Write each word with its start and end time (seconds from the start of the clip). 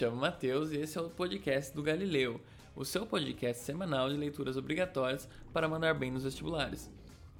chamo 0.00 0.16
Matheus 0.16 0.72
e 0.72 0.78
esse 0.78 0.96
é 0.96 1.00
o 1.02 1.10
podcast 1.10 1.74
do 1.74 1.82
Galileu, 1.82 2.40
o 2.74 2.86
seu 2.86 3.04
podcast 3.04 3.62
semanal 3.62 4.08
de 4.08 4.16
leituras 4.16 4.56
obrigatórias 4.56 5.28
para 5.52 5.68
mandar 5.68 5.92
bem 5.92 6.10
nos 6.10 6.24
vestibulares. 6.24 6.90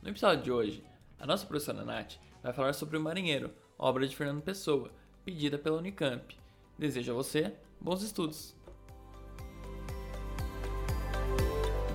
No 0.02 0.10
episódio 0.10 0.44
de 0.44 0.52
hoje, 0.52 0.84
a 1.18 1.26
nossa 1.26 1.46
professora 1.46 1.82
Nath 1.82 2.16
vai 2.42 2.52
falar 2.52 2.74
sobre 2.74 2.98
O 2.98 3.00
Marinheiro, 3.00 3.50
obra 3.78 4.06
de 4.06 4.14
Fernando 4.14 4.42
Pessoa, 4.42 4.90
pedida 5.24 5.56
pela 5.56 5.78
Unicamp. 5.78 6.36
Desejo 6.78 7.12
a 7.12 7.14
você 7.14 7.54
bons 7.80 8.02
estudos! 8.02 8.59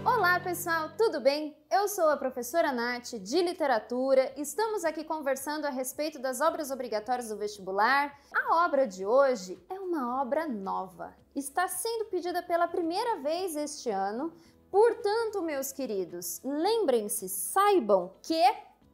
Olá 0.05 0.39
pessoal, 0.39 0.91
tudo 0.95 1.19
bem? 1.19 1.57
Eu 1.67 1.87
sou 1.87 2.09
a 2.09 2.15
professora 2.15 2.71
Nath 2.71 3.15
de 3.15 3.41
Literatura. 3.41 4.31
Estamos 4.37 4.85
aqui 4.85 5.03
conversando 5.03 5.65
a 5.65 5.71
respeito 5.71 6.19
das 6.19 6.41
obras 6.41 6.69
obrigatórias 6.69 7.29
do 7.29 7.37
vestibular. 7.37 8.15
A 8.31 8.63
obra 8.67 8.85
de 8.85 9.03
hoje 9.03 9.59
é 9.67 9.73
uma 9.73 10.21
obra 10.21 10.47
nova. 10.47 11.15
Está 11.35 11.67
sendo 11.67 12.05
pedida 12.05 12.43
pela 12.43 12.67
primeira 12.67 13.15
vez 13.17 13.55
este 13.55 13.89
ano. 13.89 14.31
Portanto, 14.69 15.41
meus 15.41 15.71
queridos, 15.71 16.39
lembrem-se, 16.43 17.27
saibam 17.27 18.13
que 18.21 18.43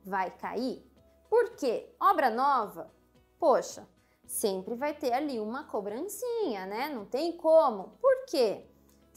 vai 0.05 0.32
cair. 0.32 0.82
Por 1.30 1.58
quê? 1.58 1.94
Obra 2.00 2.30
nova? 2.30 2.90
Poxa, 3.38 3.86
sempre 4.26 4.76
vai 4.76 4.94
ter 4.94 5.12
ali 5.12 5.41
uma 5.41 5.66
cobrancinha, 5.66 6.66
né? 6.66 6.88
Não 6.88 7.04
tem 7.04 7.35
como. 7.35 7.98
Por 8.00 8.26
quê? 8.28 8.71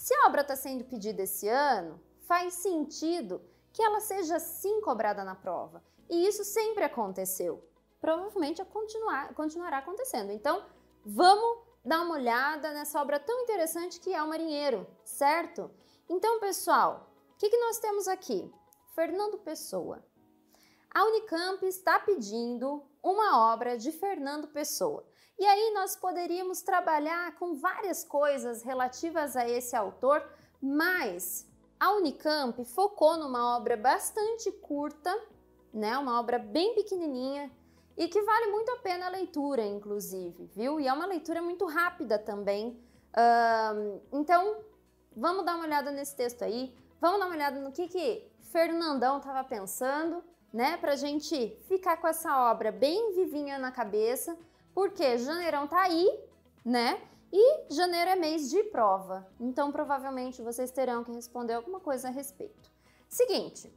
Se 0.04 0.14
a 0.16 0.26
obra 0.26 0.42
está 0.42 0.54
sendo 0.54 0.84
pedida 0.84 1.22
esse 1.22 1.48
ano, 1.48 1.98
faz 2.28 2.52
sentido 2.52 3.40
que 3.72 3.82
ela 3.82 4.00
seja 4.00 4.38
sim 4.38 4.82
cobrada 4.82 5.24
na 5.24 5.34
prova. 5.34 5.82
E 6.10 6.26
isso 6.26 6.44
sempre 6.44 6.84
aconteceu. 6.84 7.66
Provavelmente 8.02 8.62
continuar, 8.66 9.32
continuará 9.32 9.78
acontecendo. 9.78 10.30
Então, 10.30 10.62
vamos 11.06 11.64
dar 11.82 12.02
uma 12.02 12.16
olhada 12.16 12.70
nessa 12.74 13.00
obra 13.00 13.18
tão 13.18 13.40
interessante 13.44 13.98
que 13.98 14.12
é 14.12 14.22
o 14.22 14.28
Marinheiro, 14.28 14.86
certo? 15.06 15.70
Então, 16.06 16.38
pessoal, 16.38 17.10
o 17.32 17.38
que, 17.38 17.48
que 17.48 17.56
nós 17.56 17.78
temos 17.78 18.06
aqui? 18.06 18.52
Fernando 18.94 19.38
Pessoa. 19.38 20.04
A 20.94 21.02
Unicamp 21.06 21.64
está 21.64 21.98
pedindo 21.98 22.84
uma 23.02 23.54
obra 23.54 23.78
de 23.78 23.90
Fernando 23.90 24.48
Pessoa. 24.48 25.02
E 25.38 25.44
aí 25.44 25.72
nós 25.74 25.96
poderíamos 25.96 26.62
trabalhar 26.62 27.34
com 27.36 27.54
várias 27.54 28.04
coisas 28.04 28.62
relativas 28.62 29.36
a 29.36 29.48
esse 29.48 29.74
autor, 29.74 30.24
mas 30.62 31.46
a 31.78 31.92
Unicamp 31.92 32.64
focou 32.64 33.16
numa 33.16 33.56
obra 33.56 33.76
bastante 33.76 34.50
curta, 34.52 35.12
né, 35.72 35.98
uma 35.98 36.20
obra 36.20 36.38
bem 36.38 36.74
pequenininha 36.74 37.50
e 37.96 38.06
que 38.06 38.22
vale 38.22 38.46
muito 38.52 38.70
a 38.70 38.76
pena 38.78 39.06
a 39.06 39.10
leitura, 39.10 39.64
inclusive, 39.64 40.46
viu? 40.54 40.78
E 40.80 40.86
é 40.86 40.92
uma 40.92 41.06
leitura 41.06 41.42
muito 41.42 41.66
rápida 41.66 42.18
também. 42.18 42.80
Então, 44.12 44.58
vamos 45.16 45.44
dar 45.44 45.56
uma 45.56 45.64
olhada 45.64 45.90
nesse 45.90 46.14
texto 46.16 46.42
aí, 46.42 46.74
vamos 47.00 47.18
dar 47.18 47.26
uma 47.26 47.34
olhada 47.34 47.60
no 47.60 47.72
que 47.72 47.88
que 47.88 48.30
Fernandão 48.52 49.18
estava 49.18 49.42
pensando, 49.42 50.22
né, 50.52 50.76
para 50.76 50.94
gente 50.94 51.60
ficar 51.66 51.96
com 51.96 52.06
essa 52.06 52.50
obra 52.50 52.70
bem 52.70 53.14
vivinha 53.14 53.58
na 53.58 53.72
cabeça 53.72 54.36
porque 54.74 55.18
janeirão 55.18 55.66
tá 55.66 55.82
aí, 55.82 56.20
né? 56.64 57.00
E 57.32 57.72
janeiro 57.72 58.10
é 58.10 58.16
mês 58.16 58.50
de 58.50 58.62
prova. 58.64 59.26
Então, 59.40 59.72
provavelmente 59.72 60.42
vocês 60.42 60.70
terão 60.70 61.02
que 61.02 61.12
responder 61.12 61.54
alguma 61.54 61.80
coisa 61.80 62.08
a 62.08 62.10
respeito. 62.10 62.70
Seguinte, 63.08 63.72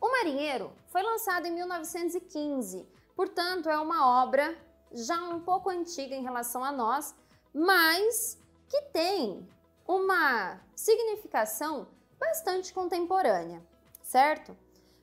O 0.00 0.10
Marinheiro 0.10 0.72
foi 0.86 1.02
lançado 1.02 1.46
em 1.46 1.52
1915, 1.52 2.88
portanto, 3.14 3.68
é 3.68 3.78
uma 3.78 4.22
obra 4.22 4.56
já 4.92 5.22
um 5.22 5.40
pouco 5.40 5.68
antiga 5.68 6.14
em 6.14 6.22
relação 6.22 6.64
a 6.64 6.72
nós, 6.72 7.14
mas 7.52 8.38
que 8.66 8.80
tem 8.92 9.46
uma 9.86 10.58
significação 10.74 11.86
bastante 12.18 12.72
contemporânea, 12.72 13.62
certo? 14.02 14.56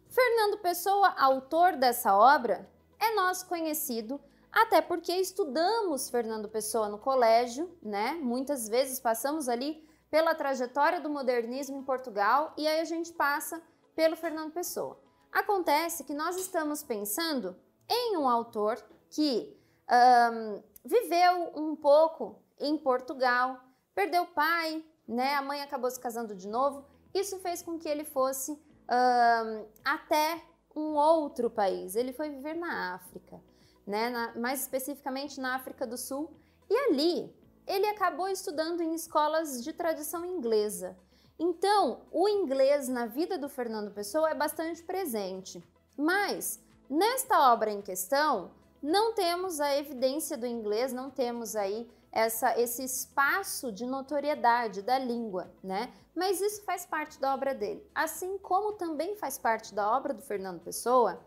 Fernando 0.09 0.57
Pessoa, 0.57 1.13
autor 1.17 1.75
dessa 1.75 2.15
obra, 2.15 2.67
é 2.99 3.13
nosso 3.13 3.45
conhecido 3.45 4.19
até 4.51 4.81
porque 4.81 5.13
estudamos 5.13 6.09
Fernando 6.09 6.47
Pessoa 6.49 6.89
no 6.89 6.97
colégio, 6.97 7.71
né? 7.81 8.13
Muitas 8.21 8.67
vezes 8.67 8.99
passamos 8.99 9.47
ali 9.49 9.87
pela 10.09 10.33
trajetória 10.33 10.99
do 10.99 11.09
modernismo 11.09 11.77
em 11.77 11.83
Portugal 11.83 12.53
e 12.57 12.67
aí 12.67 12.79
a 12.79 12.85
gente 12.85 13.11
passa 13.13 13.61
pelo 13.95 14.15
Fernando 14.15 14.51
Pessoa. 14.51 14.99
Acontece 15.31 16.03
que 16.03 16.13
nós 16.13 16.37
estamos 16.37 16.81
pensando 16.81 17.55
em 17.89 18.17
um 18.17 18.27
autor 18.27 18.81
que 19.09 19.55
um, 19.89 20.63
viveu 20.83 21.51
um 21.55 21.75
pouco 21.75 22.41
em 22.59 22.77
Portugal, 22.77 23.59
perdeu 23.93 24.23
o 24.23 24.27
pai, 24.27 24.83
né? 25.07 25.35
A 25.35 25.41
mãe 25.41 25.61
acabou 25.61 25.91
se 25.91 25.99
casando 25.99 26.33
de 26.33 26.47
novo. 26.47 26.85
Isso 27.13 27.37
fez 27.39 27.61
com 27.61 27.77
que 27.77 27.87
ele 27.87 28.03
fosse 28.03 28.51
um, 28.51 29.65
até 29.83 30.41
um 30.75 30.95
outro 30.95 31.49
país. 31.49 31.95
Ele 31.95 32.13
foi 32.13 32.29
viver 32.29 32.55
na 32.55 32.95
África 32.95 33.41
né, 33.87 34.09
na, 34.09 34.35
mais 34.35 34.61
especificamente 34.61 35.39
na 35.39 35.55
África 35.55 35.87
do 35.87 35.97
Sul, 35.97 36.29
e 36.69 36.75
ali 36.75 37.33
ele 37.65 37.87
acabou 37.87 38.27
estudando 38.27 38.81
em 38.81 38.93
escolas 38.93 39.63
de 39.63 39.71
tradição 39.73 40.25
inglesa. 40.25 40.97
Então, 41.39 42.01
o 42.11 42.27
inglês 42.27 42.87
na 42.87 43.05
vida 43.05 43.37
do 43.37 43.47
Fernando 43.47 43.91
Pessoa 43.91 44.29
é 44.29 44.35
bastante 44.35 44.83
presente. 44.83 45.63
Mas, 45.95 46.59
nesta 46.89 47.51
obra 47.51 47.71
em 47.71 47.81
questão, 47.81 48.51
não 48.81 49.13
temos 49.13 49.59
a 49.59 49.75
evidência 49.75 50.37
do 50.37 50.47
inglês, 50.47 50.93
não 50.93 51.09
temos 51.09 51.55
aí 51.55 51.89
essa, 52.11 52.59
esse 52.59 52.83
espaço 52.83 53.71
de 53.71 53.85
notoriedade 53.85 54.81
da 54.81 54.97
língua, 54.97 55.51
né? 55.63 55.93
Mas 56.15 56.41
isso 56.41 56.63
faz 56.63 56.85
parte 56.85 57.19
da 57.19 57.33
obra 57.33 57.53
dele. 57.53 57.87
Assim 57.93 58.37
como 58.39 58.73
também 58.73 59.15
faz 59.15 59.37
parte 59.37 59.73
da 59.73 59.95
obra 59.95 60.13
do 60.13 60.21
Fernando 60.23 60.59
Pessoa 60.61 61.19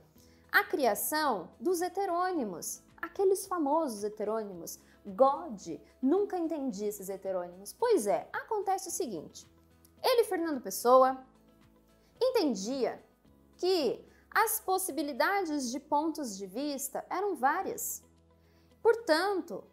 a 0.52 0.64
criação 0.64 1.50
dos 1.60 1.80
heterônimos, 1.80 2.82
aqueles 3.00 3.46
famosos 3.46 4.04
heterônimos. 4.04 4.78
God, 5.06 5.78
nunca 6.02 6.38
entendi 6.38 6.84
esses 6.84 7.08
heterônimos. 7.08 7.72
Pois 7.72 8.06
é, 8.06 8.28
acontece 8.32 8.88
o 8.88 8.92
seguinte: 8.92 9.46
ele, 10.02 10.24
Fernando 10.24 10.60
Pessoa, 10.60 11.24
entendia 12.20 13.02
que 13.56 14.04
as 14.30 14.60
possibilidades 14.60 15.70
de 15.70 15.80
pontos 15.80 16.36
de 16.36 16.46
vista 16.46 17.04
eram 17.10 17.34
várias. 17.34 18.02
Portanto, 18.82 19.64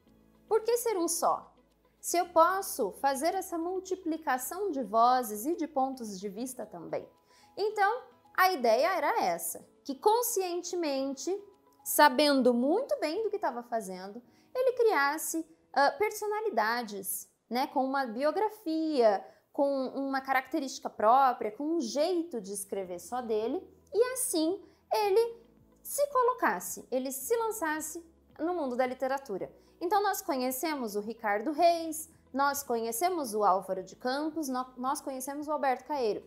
por 0.47 0.61
que 0.61 0.77
ser 0.77 0.97
um 0.97 1.07
só? 1.07 1.53
Se 1.99 2.17
eu 2.17 2.29
posso 2.29 2.91
fazer 2.93 3.35
essa 3.35 3.57
multiplicação 3.57 4.71
de 4.71 4.81
vozes 4.83 5.45
e 5.45 5.55
de 5.55 5.67
pontos 5.67 6.19
de 6.19 6.29
vista 6.29 6.65
também. 6.65 7.07
Então, 7.55 8.03
a 8.35 8.51
ideia 8.51 8.95
era 8.95 9.23
essa: 9.23 9.65
que 9.87 9.95
conscientemente, 9.95 11.33
sabendo 11.81 12.53
muito 12.53 12.99
bem 12.99 13.23
do 13.23 13.29
que 13.29 13.37
estava 13.37 13.63
fazendo, 13.63 14.21
ele 14.53 14.73
criasse 14.73 15.39
uh, 15.39 15.97
personalidades, 15.97 17.25
né, 17.49 17.67
com 17.67 17.85
uma 17.85 18.05
biografia, 18.05 19.25
com 19.53 19.87
uma 19.95 20.19
característica 20.19 20.89
própria, 20.89 21.53
com 21.53 21.77
um 21.77 21.79
jeito 21.79 22.41
de 22.41 22.51
escrever 22.51 22.99
só 22.99 23.21
dele, 23.21 23.65
e 23.93 24.03
assim 24.11 24.61
ele 24.93 25.41
se 25.81 26.05
colocasse, 26.07 26.85
ele 26.91 27.09
se 27.09 27.33
lançasse 27.37 28.05
no 28.37 28.53
mundo 28.53 28.75
da 28.75 28.85
literatura. 28.85 29.49
Então 29.79 30.03
nós 30.03 30.21
conhecemos 30.21 30.97
o 30.97 30.99
Ricardo 30.99 31.53
Reis, 31.53 32.09
nós 32.33 32.61
conhecemos 32.61 33.33
o 33.33 33.41
Álvaro 33.41 33.81
de 33.83 33.95
Campos, 33.95 34.49
nós 34.75 34.99
conhecemos 34.99 35.47
o 35.47 35.51
Alberto 35.53 35.85
Caeiro. 35.85 36.25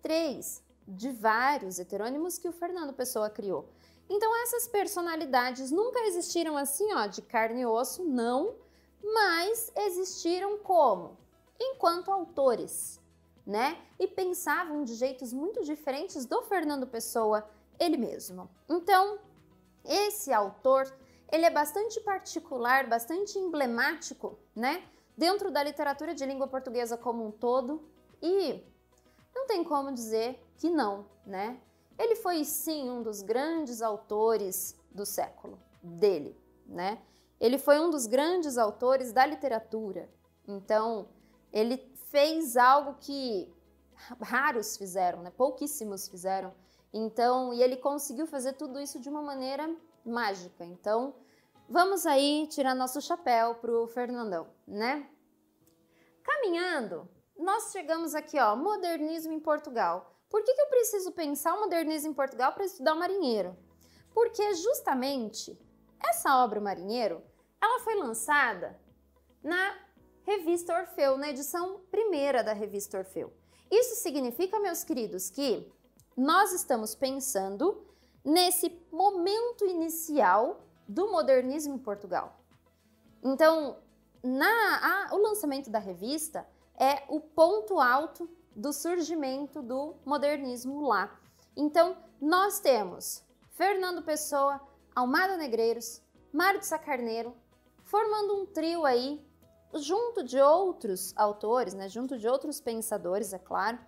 Três 0.00 0.64
de 0.86 1.10
vários 1.10 1.78
heterônimos 1.78 2.38
que 2.38 2.48
o 2.48 2.52
Fernando 2.52 2.92
Pessoa 2.92 3.30
criou. 3.30 3.68
Então 4.08 4.34
essas 4.42 4.66
personalidades 4.68 5.70
nunca 5.70 6.00
existiram 6.00 6.56
assim, 6.56 6.92
ó, 6.92 7.06
de 7.06 7.22
carne 7.22 7.62
e 7.62 7.66
osso, 7.66 8.04
não, 8.04 8.54
mas 9.02 9.72
existiram 9.76 10.58
como? 10.58 11.16
Enquanto 11.58 12.10
autores, 12.10 13.00
né? 13.46 13.80
E 13.98 14.06
pensavam 14.06 14.84
de 14.84 14.94
jeitos 14.94 15.32
muito 15.32 15.64
diferentes 15.64 16.24
do 16.24 16.42
Fernando 16.42 16.86
Pessoa 16.86 17.48
ele 17.78 17.96
mesmo. 17.96 18.48
Então, 18.68 19.18
esse 19.84 20.32
autor, 20.32 20.92
ele 21.30 21.44
é 21.44 21.50
bastante 21.50 22.00
particular, 22.00 22.86
bastante 22.86 23.38
emblemático, 23.38 24.38
né? 24.54 24.84
Dentro 25.16 25.50
da 25.50 25.62
literatura 25.62 26.14
de 26.14 26.24
língua 26.24 26.46
portuguesa 26.46 26.96
como 26.96 27.26
um 27.26 27.30
todo 27.30 27.82
e 28.20 28.62
não 29.34 29.46
tem 29.46 29.64
como 29.64 29.92
dizer 29.92 30.42
que 30.62 30.70
não, 30.70 31.06
né? 31.26 31.60
Ele 31.98 32.14
foi 32.14 32.44
sim 32.44 32.88
um 32.88 33.02
dos 33.02 33.20
grandes 33.20 33.82
autores 33.82 34.78
do 34.92 35.04
século 35.04 35.60
dele, 35.82 36.40
né? 36.64 37.02
Ele 37.40 37.58
foi 37.58 37.80
um 37.80 37.90
dos 37.90 38.06
grandes 38.06 38.56
autores 38.56 39.12
da 39.12 39.26
literatura. 39.26 40.08
Então, 40.46 41.08
ele 41.52 41.78
fez 42.12 42.56
algo 42.56 42.94
que 43.00 43.52
raros 44.20 44.76
fizeram, 44.76 45.20
né? 45.20 45.32
Pouquíssimos 45.36 46.06
fizeram. 46.06 46.54
Então, 46.92 47.52
e 47.52 47.60
ele 47.60 47.76
conseguiu 47.76 48.28
fazer 48.28 48.52
tudo 48.52 48.78
isso 48.78 49.00
de 49.00 49.08
uma 49.08 49.20
maneira 49.20 49.68
mágica. 50.06 50.64
Então, 50.64 51.12
vamos 51.68 52.06
aí 52.06 52.46
tirar 52.46 52.76
nosso 52.76 53.00
chapéu 53.00 53.56
pro 53.56 53.88
Fernandão, 53.88 54.46
né? 54.64 55.10
Caminhando, 56.22 57.08
nós 57.36 57.72
chegamos 57.72 58.14
aqui, 58.14 58.38
ó, 58.38 58.54
modernismo 58.54 59.32
em 59.32 59.40
Portugal. 59.40 60.11
Por 60.32 60.42
que, 60.42 60.54
que 60.54 60.62
eu 60.62 60.68
preciso 60.68 61.12
pensar 61.12 61.54
o 61.54 61.60
modernismo 61.60 62.10
em 62.10 62.14
Portugal 62.14 62.54
para 62.54 62.64
estudar 62.64 62.94
o 62.94 62.98
marinheiro? 62.98 63.54
Porque 64.14 64.54
justamente 64.54 65.58
essa 66.02 66.42
obra 66.42 66.58
o 66.58 66.62
Marinheiro, 66.62 67.22
ela 67.60 67.80
foi 67.80 67.94
lançada 67.96 68.80
na 69.42 69.78
revista 70.24 70.74
Orfeu, 70.74 71.18
na 71.18 71.28
edição 71.28 71.80
primeira 71.90 72.42
da 72.42 72.54
revista 72.54 72.96
Orfeu. 72.96 73.30
Isso 73.70 73.96
significa, 73.96 74.58
meus 74.58 74.82
queridos, 74.82 75.28
que 75.28 75.70
nós 76.16 76.52
estamos 76.52 76.94
pensando 76.94 77.86
nesse 78.24 78.70
momento 78.90 79.66
inicial 79.66 80.64
do 80.88 81.10
modernismo 81.10 81.74
em 81.74 81.78
Portugal. 81.78 82.40
Então, 83.22 83.78
na, 84.22 85.08
a, 85.08 85.14
o 85.14 85.18
lançamento 85.18 85.68
da 85.68 85.78
revista 85.78 86.46
é 86.78 87.04
o 87.08 87.20
ponto 87.20 87.78
alto 87.78 88.28
do 88.54 88.72
surgimento 88.72 89.62
do 89.62 89.94
modernismo 90.04 90.86
lá. 90.86 91.18
Então, 91.56 91.96
nós 92.20 92.60
temos 92.60 93.24
Fernando 93.50 94.02
Pessoa, 94.02 94.60
Almada 94.94 95.36
Negreiros, 95.36 96.02
Mário 96.32 96.60
de 96.60 96.66
Sacarneiro, 96.66 97.34
formando 97.84 98.36
um 98.36 98.46
trio 98.46 98.84
aí, 98.84 99.24
junto 99.74 100.22
de 100.22 100.38
outros 100.40 101.12
autores, 101.16 101.74
né, 101.74 101.88
junto 101.88 102.18
de 102.18 102.28
outros 102.28 102.60
pensadores, 102.60 103.32
é 103.32 103.38
claro, 103.38 103.78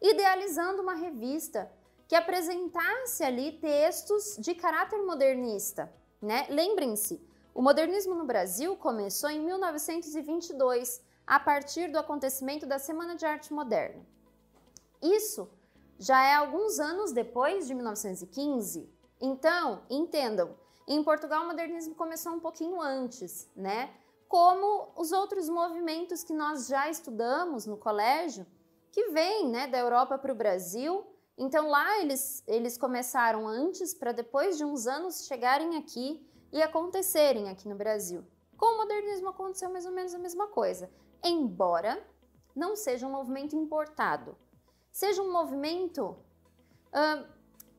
idealizando 0.00 0.82
uma 0.82 0.94
revista 0.94 1.70
que 2.08 2.14
apresentasse 2.14 3.22
ali 3.24 3.52
textos 3.52 4.36
de 4.38 4.54
caráter 4.54 5.02
modernista. 5.02 5.92
Né? 6.20 6.46
Lembrem-se, 6.50 7.24
o 7.54 7.62
modernismo 7.62 8.14
no 8.14 8.24
Brasil 8.24 8.76
começou 8.76 9.30
em 9.30 9.40
1922, 9.40 11.02
a 11.26 11.38
partir 11.40 11.90
do 11.90 11.98
acontecimento 11.98 12.66
da 12.66 12.78
Semana 12.78 13.14
de 13.14 13.24
Arte 13.24 13.52
Moderna. 13.52 14.04
Isso 15.02 15.48
já 15.98 16.22
é 16.22 16.34
alguns 16.34 16.78
anos 16.78 17.12
depois 17.12 17.66
de 17.66 17.74
1915. 17.74 18.88
Então, 19.20 19.82
entendam, 19.88 20.56
em 20.86 21.02
Portugal 21.02 21.44
o 21.44 21.46
modernismo 21.46 21.94
começou 21.94 22.32
um 22.32 22.40
pouquinho 22.40 22.80
antes, 22.80 23.48
né? 23.54 23.94
Como 24.28 24.88
os 24.96 25.12
outros 25.12 25.48
movimentos 25.48 26.24
que 26.24 26.32
nós 26.32 26.66
já 26.66 26.88
estudamos 26.88 27.66
no 27.66 27.76
colégio, 27.76 28.46
que 28.90 29.08
vêm 29.10 29.48
né, 29.48 29.66
da 29.66 29.78
Europa 29.78 30.18
para 30.18 30.32
o 30.32 30.36
Brasil. 30.36 31.06
Então 31.36 31.68
lá 31.68 31.98
eles, 32.00 32.42
eles 32.46 32.76
começaram 32.76 33.46
antes 33.46 33.94
para 33.94 34.12
depois 34.12 34.56
de 34.58 34.64
uns 34.64 34.86
anos 34.86 35.26
chegarem 35.26 35.76
aqui 35.76 36.24
e 36.52 36.62
acontecerem 36.62 37.48
aqui 37.48 37.68
no 37.68 37.74
Brasil. 37.74 38.24
Com 38.56 38.74
o 38.74 38.76
modernismo 38.78 39.28
aconteceu 39.28 39.70
mais 39.70 39.86
ou 39.86 39.92
menos 39.92 40.14
a 40.14 40.18
mesma 40.18 40.46
coisa, 40.48 40.90
embora 41.24 42.02
não 42.54 42.76
seja 42.76 43.06
um 43.06 43.10
movimento 43.10 43.56
importado, 43.56 44.36
seja 44.90 45.22
um 45.22 45.32
movimento, 45.32 46.16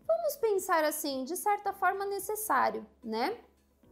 vamos 0.08 0.36
pensar 0.42 0.84
assim, 0.84 1.24
de 1.24 1.38
certa 1.38 1.74
forma 1.74 2.06
necessário, 2.06 2.86
né? 3.04 3.38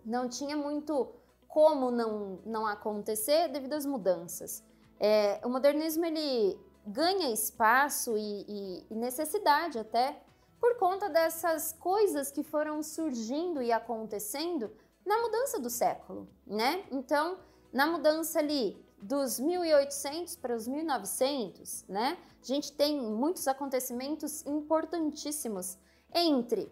Não 0.03 0.27
tinha 0.27 0.57
muito 0.57 1.13
como 1.47 1.91
não, 1.91 2.39
não 2.45 2.65
acontecer 2.65 3.49
devido 3.49 3.73
às 3.73 3.85
mudanças. 3.85 4.63
É, 4.99 5.39
o 5.43 5.49
modernismo 5.49 6.05
ele 6.05 6.59
ganha 6.85 7.31
espaço 7.31 8.17
e, 8.17 8.45
e, 8.47 8.87
e 8.89 8.95
necessidade 8.95 9.77
até 9.77 10.21
por 10.59 10.77
conta 10.77 11.09
dessas 11.09 11.73
coisas 11.73 12.31
que 12.31 12.43
foram 12.43 12.81
surgindo 12.81 13.61
e 13.61 13.71
acontecendo 13.71 14.71
na 15.05 15.19
mudança 15.21 15.59
do 15.59 15.69
século, 15.69 16.27
né? 16.45 16.85
Então, 16.91 17.39
na 17.73 17.87
mudança 17.87 18.39
ali 18.39 18.83
dos 19.01 19.39
1800 19.39 20.35
para 20.35 20.55
os 20.55 20.67
1900, 20.67 21.85
né? 21.87 22.17
A 22.41 22.45
gente 22.45 22.71
tem 22.71 23.01
muitos 23.01 23.47
acontecimentos 23.47 24.45
importantíssimos 24.45 25.77
entre 26.13 26.71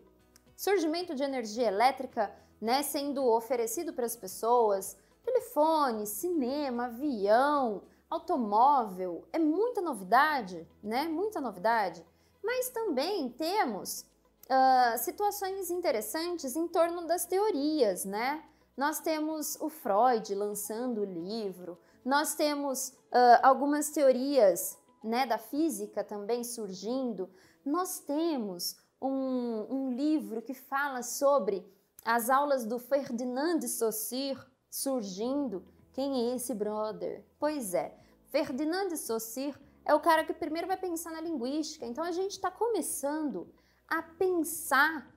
surgimento 0.56 1.16
de 1.16 1.24
energia 1.24 1.68
elétrica, 1.68 2.34
né, 2.60 2.84
sendo 2.84 3.26
oferecido 3.26 3.94
para 3.94 4.06
as 4.06 4.16
pessoas, 4.16 4.98
telefone, 5.24 6.06
cinema, 6.06 6.86
avião, 6.86 7.84
automóvel, 8.10 9.28
é 9.32 9.40
muita 9.40 9.82
novidade, 9.82 10.68
né? 10.84 11.08
Muita 11.08 11.40
novidade. 11.40 12.06
Mas 12.44 12.70
também 12.70 13.30
temos 13.30 14.02
uh, 14.46 14.98
situações 14.98 15.70
interessantes 15.70 16.56
em 16.56 16.68
torno 16.68 17.06
das 17.06 17.26
teorias, 17.26 18.06
né? 18.06 18.44
Nós 18.76 19.00
temos 19.00 19.58
o 19.62 19.70
Freud 19.70 20.34
lançando 20.34 21.02
o 21.02 21.06
livro, 21.06 21.78
nós 22.10 22.34
temos 22.34 22.90
uh, 22.90 23.40
algumas 23.44 23.92
teorias 23.92 24.76
né, 25.04 25.28
da 25.28 25.38
física 25.38 26.04
também 26.04 26.44
surgindo, 26.44 27.30
nós 27.64 28.00
temos 28.00 28.76
um, 29.00 29.68
um 29.70 29.92
livro 29.92 30.42
que 30.42 30.56
fala 30.56 31.04
sobre 31.04 31.64
as 32.04 32.32
aulas 32.32 32.66
do 32.66 32.80
Ferdinand 32.80 33.60
de 33.60 33.68
Saussure 33.68 34.44
surgindo. 34.72 35.64
Quem 35.94 36.32
é 36.32 36.36
esse 36.36 36.56
brother? 36.56 37.24
Pois 37.38 37.76
é, 37.76 37.96
Ferdinand 38.32 38.88
de 38.88 38.98
Saussure 38.98 39.56
é 39.86 39.94
o 39.94 40.00
cara 40.00 40.24
que 40.24 40.34
primeiro 40.34 40.68
vai 40.68 40.78
pensar 40.78 41.12
na 41.12 41.22
linguística. 41.22 41.86
Então 41.86 42.04
a 42.04 42.12
gente 42.12 42.32
está 42.32 42.50
começando 42.50 43.54
a 43.88 44.02
pensar 44.02 45.16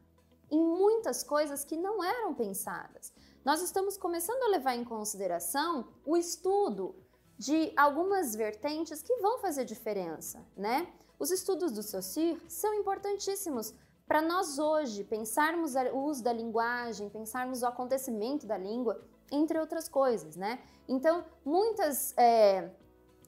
em 0.51 0.63
muitas 0.63 1.23
coisas 1.23 1.65
que 1.65 1.75
não 1.77 2.05
eram 2.05 2.35
pensadas. 2.35 3.15
Nós 3.45 3.61
estamos 3.61 3.97
começando 3.97 4.41
a 4.45 4.49
levar 4.51 4.77
em 4.77 4.85
consideração 4.85 5.89
o 6.07 6.17
estudo 6.17 6.95
de 7.37 7.73
algumas 7.77 8.37
vertentes 8.37 9.03
que 9.03 9.17
vão 9.17 9.41
fazer 9.41 9.65
diferença, 9.65 10.47
né? 10.57 10.87
Os 11.19 11.33
estudos 11.33 11.73
do 11.73 11.83
Saussure 11.83 12.41
são 12.49 12.73
importantíssimos 12.75 13.75
para 14.07 14.23
nós 14.23 14.61
hoje 14.61 15.03
pensarmos 15.03 15.75
o 15.75 15.99
uso 15.99 16.23
da 16.23 16.33
linguagem, 16.33 17.09
pensarmos 17.09 17.63
o 17.63 17.67
acontecimento 17.67 18.47
da 18.47 18.57
língua, 18.57 19.03
entre 19.31 19.59
outras 19.59 19.89
coisas, 19.89 20.37
né? 20.37 20.61
Então, 20.87 21.25
muitas 21.45 22.17
é, 22.17 22.71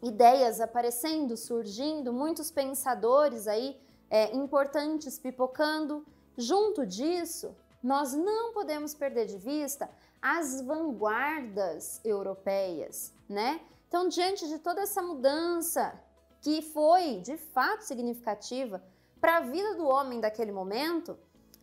ideias 0.01 0.61
aparecendo, 0.61 1.37
surgindo, 1.37 2.13
muitos 2.13 2.53
pensadores 2.53 3.49
aí 3.49 3.81
é, 4.09 4.33
importantes 4.33 5.19
pipocando. 5.19 6.07
Junto 6.37 6.87
disso, 6.87 7.57
nós 7.85 8.15
não 8.15 8.55
podemos 8.55 8.95
perder 8.95 9.27
de 9.27 9.37
vista 9.37 9.91
as 10.25 10.63
vanguardas 10.63 12.01
europeias, 12.03 13.13
né? 13.29 13.61
Então, 13.87 14.09
diante 14.09 14.49
de 14.49 14.59
toda 14.59 14.81
essa 14.81 15.03
mudança 15.03 16.03
que 16.41 16.63
foi 16.63 17.21
de 17.21 17.37
fato 17.37 17.83
significativa 17.83 18.83
para 19.21 19.37
a 19.37 19.41
vida 19.41 19.75
do 19.75 19.87
homem 19.87 20.21
daquele 20.23 20.51
momento, 20.51 21.19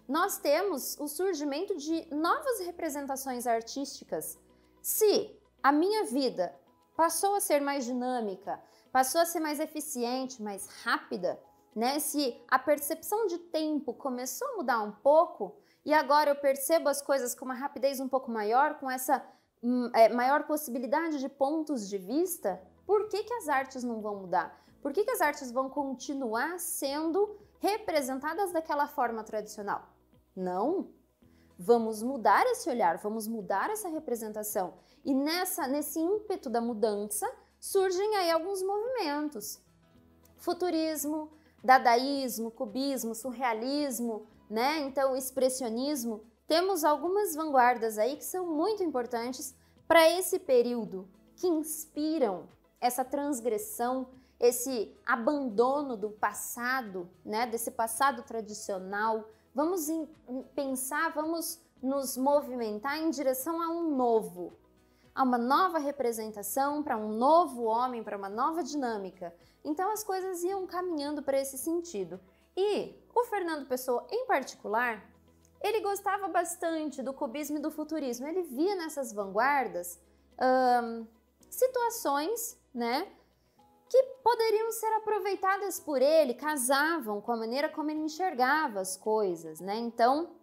nós 0.08 0.38
temos 0.38 0.96
o 1.00 1.08
surgimento 1.08 1.76
de 1.76 2.08
novas 2.14 2.60
representações 2.60 3.48
artísticas. 3.48 4.38
Se 4.80 5.36
a 5.64 5.72
minha 5.72 6.06
vida 6.06 6.56
passou 6.96 7.34
a 7.34 7.40
ser 7.40 7.62
mais 7.62 7.84
dinâmica, 7.84 8.62
passou 8.92 9.22
a 9.22 9.26
ser 9.26 9.40
mais 9.40 9.60
eficiente, 9.60 10.40
mais 10.40 10.68
rápida, 10.84 11.42
né? 11.76 11.98
Se 11.98 12.40
a 12.48 12.60
percepção 12.60 13.26
de 13.26 13.40
tempo 13.40 13.92
começou 13.92 14.48
a 14.50 14.58
mudar 14.58 14.82
um 14.84 14.92
pouco 14.92 15.56
e 15.86 15.94
agora 15.94 16.30
eu 16.30 16.36
percebo 16.36 16.90
as 16.90 17.02
coisas 17.02 17.34
com 17.34 17.46
uma 17.46 17.54
rapidez 17.54 18.00
um 18.00 18.08
pouco 18.08 18.30
maior, 18.30 18.80
com 18.80 18.90
essa 18.90 19.24
hum, 19.64 19.90
é, 19.94 20.10
maior 20.10 20.44
possibilidade 20.44 21.20
de 21.20 21.28
pontos 21.28 21.90
de 21.90 21.98
vista, 21.98 22.62
por 22.86 23.08
que, 23.08 23.24
que 23.24 23.34
as 23.34 23.50
artes 23.50 23.84
não 23.84 24.02
vão 24.02 24.16
mudar? 24.18 24.62
Por 24.82 24.92
que, 24.92 25.04
que 25.04 25.12
as 25.12 25.22
artes 25.22 25.52
vão 25.52 25.70
continuar 25.70 26.60
sendo 26.60 27.38
representadas 27.60 28.52
daquela 28.52 28.88
forma 28.88 29.24
tradicional? 29.24 29.88
Não. 30.36 30.90
Vamos 31.58 32.02
mudar 32.02 32.44
esse 32.48 32.70
olhar, 32.70 32.98
vamos 32.98 33.28
mudar 33.28 33.70
essa 33.70 33.88
representação. 33.88 34.74
E 35.06 35.14
nessa, 35.14 35.68
nesse 35.68 36.00
ímpeto 36.00 36.50
da 36.50 36.60
mudança 36.60 37.32
surgem 37.60 38.16
aí 38.16 38.32
alguns 38.32 38.64
movimentos. 38.64 39.62
Futurismo, 40.38 41.32
dadaísmo, 41.64 42.50
cubismo, 42.50 43.14
surrealismo, 43.14 44.26
né? 44.52 44.82
Então, 44.82 45.16
expressionismo. 45.16 46.26
Temos 46.46 46.84
algumas 46.84 47.34
vanguardas 47.34 47.98
aí 47.98 48.18
que 48.18 48.26
são 48.26 48.46
muito 48.46 48.84
importantes 48.84 49.56
para 49.88 50.10
esse 50.10 50.38
período, 50.38 51.08
que 51.38 51.48
inspiram 51.48 52.50
essa 52.82 53.06
transgressão, 53.06 54.10
esse 54.38 54.94
abandono 55.06 55.96
do 55.96 56.10
passado, 56.10 57.10
né, 57.24 57.48
desse 57.48 57.72
passado 57.72 58.24
tradicional. 58.24 59.30
Vamos 59.56 59.88
em, 59.88 60.06
pensar, 60.54 61.14
vamos 61.14 61.62
nos 61.82 62.18
movimentar 62.18 62.98
em 62.98 63.10
direção 63.10 63.62
a 63.62 63.70
um 63.70 63.96
novo, 63.96 64.54
a 65.16 65.24
uma 65.24 65.38
nova 65.38 65.80
representação, 65.80 66.84
para 66.84 66.98
um 66.98 67.14
novo 67.14 67.64
homem, 67.64 68.04
para 68.04 68.18
uma 68.18 68.30
nova 68.30 68.62
dinâmica. 68.62 69.34
Então 69.64 69.90
as 69.92 70.04
coisas 70.04 70.44
iam 70.44 70.68
caminhando 70.68 71.24
para 71.24 71.40
esse 71.40 71.58
sentido. 71.58 72.20
E 72.56 72.96
o 73.14 73.24
Fernando 73.26 73.68
Pessoa, 73.68 74.06
em 74.12 74.26
particular, 74.26 75.10
ele 75.62 75.82
gostava 75.82 76.28
bastante 76.28 77.02
do 77.02 77.14
cubismo 77.14 77.58
e 77.58 77.62
do 77.62 77.72
futurismo. 77.72 78.28
Ele 78.28 78.44
via 78.44 78.76
nessas 78.76 79.14
vanguardas 79.14 80.00
situações, 81.50 82.60
né, 82.74 83.08
que 83.90 84.02
poderiam 84.24 84.72
ser 84.72 84.92
aproveitadas 84.94 85.80
por 85.80 86.02
ele, 86.02 86.34
casavam 86.34 87.20
com 87.22 87.34
a 87.34 87.38
maneira 87.38 87.70
como 87.70 87.92
ele 87.92 88.00
enxergava 88.00 88.80
as 88.80 88.96
coisas, 88.96 89.60
né? 89.60 89.76
Então, 89.76 90.34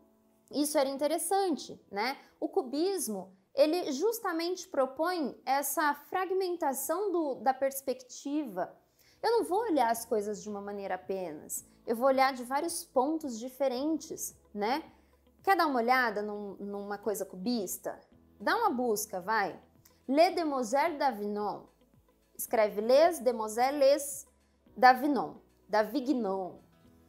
isso 0.52 0.76
era 0.76 0.88
interessante, 0.88 1.80
né? 1.90 2.18
O 2.38 2.48
cubismo, 2.48 3.34
ele 3.54 3.90
justamente 3.90 4.68
propõe 4.68 5.34
essa 5.46 5.94
fragmentação 6.10 7.10
do, 7.10 7.34
da 7.36 7.54
perspectiva. 7.54 8.76
Eu 9.22 9.30
não 9.32 9.44
vou 9.44 9.60
olhar 9.62 9.90
as 9.90 10.04
coisas 10.04 10.42
de 10.42 10.48
uma 10.48 10.60
maneira 10.60 10.96
apenas, 10.96 11.66
eu 11.88 11.97
vou 11.97 12.07
olhar 12.07 12.35
de 12.35 12.45
vários 12.45 12.85
pontos 12.85 13.38
diferentes, 13.38 14.37
né? 14.52 14.83
Quer 15.42 15.57
dar 15.57 15.66
uma 15.66 15.80
olhada 15.80 16.21
num, 16.21 16.54
numa 16.61 16.99
coisa 16.99 17.25
cubista? 17.25 17.99
Dá 18.38 18.54
uma 18.54 18.68
busca, 18.68 19.23
vai. 19.23 19.59
Les 20.07 20.35
Demoiselles 20.35 20.99
d'Avignon. 20.99 21.62
Escreve 22.37 22.83
Les 22.83 23.21
Demoiselles 23.21 24.26
d'Avignon. 24.76 25.37
D'Avignon, 25.66 26.59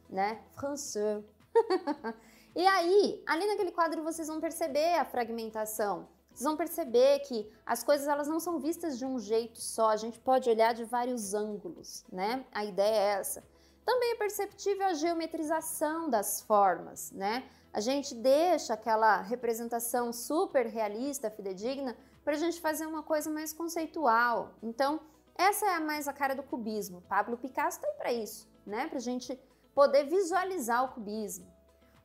né? 0.08 0.42
Français. 0.54 1.22
e 2.56 2.66
aí, 2.66 3.22
ali 3.26 3.46
naquele 3.48 3.72
quadro 3.72 4.02
vocês 4.02 4.28
vão 4.28 4.40
perceber 4.40 4.94
a 4.94 5.04
fragmentação. 5.04 6.08
Vocês 6.30 6.44
vão 6.44 6.56
perceber 6.56 7.18
que 7.18 7.52
as 7.66 7.84
coisas 7.84 8.08
elas 8.08 8.28
não 8.28 8.40
são 8.40 8.58
vistas 8.58 8.96
de 8.96 9.04
um 9.04 9.18
jeito 9.18 9.60
só, 9.60 9.90
a 9.90 9.96
gente 9.96 10.18
pode 10.18 10.48
olhar 10.48 10.72
de 10.72 10.84
vários 10.84 11.34
ângulos, 11.34 12.02
né? 12.10 12.46
A 12.50 12.64
ideia 12.64 12.96
é 12.96 13.20
essa. 13.20 13.44
Também 13.84 14.12
é 14.12 14.16
perceptível 14.16 14.86
a 14.86 14.94
geometrização 14.94 16.08
das 16.08 16.42
formas, 16.42 17.10
né? 17.12 17.48
A 17.72 17.80
gente 17.80 18.14
deixa 18.14 18.74
aquela 18.74 19.20
representação 19.20 20.12
super 20.12 20.66
realista, 20.66 21.30
fidedigna, 21.30 21.96
para 22.24 22.34
a 22.34 22.38
gente 22.38 22.60
fazer 22.60 22.86
uma 22.86 23.02
coisa 23.02 23.30
mais 23.30 23.52
conceitual. 23.52 24.54
Então, 24.62 25.00
essa 25.36 25.66
é 25.66 25.78
mais 25.78 26.06
a 26.06 26.12
cara 26.12 26.34
do 26.34 26.42
cubismo. 26.42 27.02
Pablo 27.08 27.36
Picasso 27.36 27.80
aí 27.84 27.92
para 27.94 28.12
isso, 28.12 28.48
né? 28.66 28.88
Para 28.88 28.98
a 28.98 29.02
gente 29.02 29.40
poder 29.74 30.04
visualizar 30.04 30.84
o 30.84 30.88
cubismo. 30.88 31.46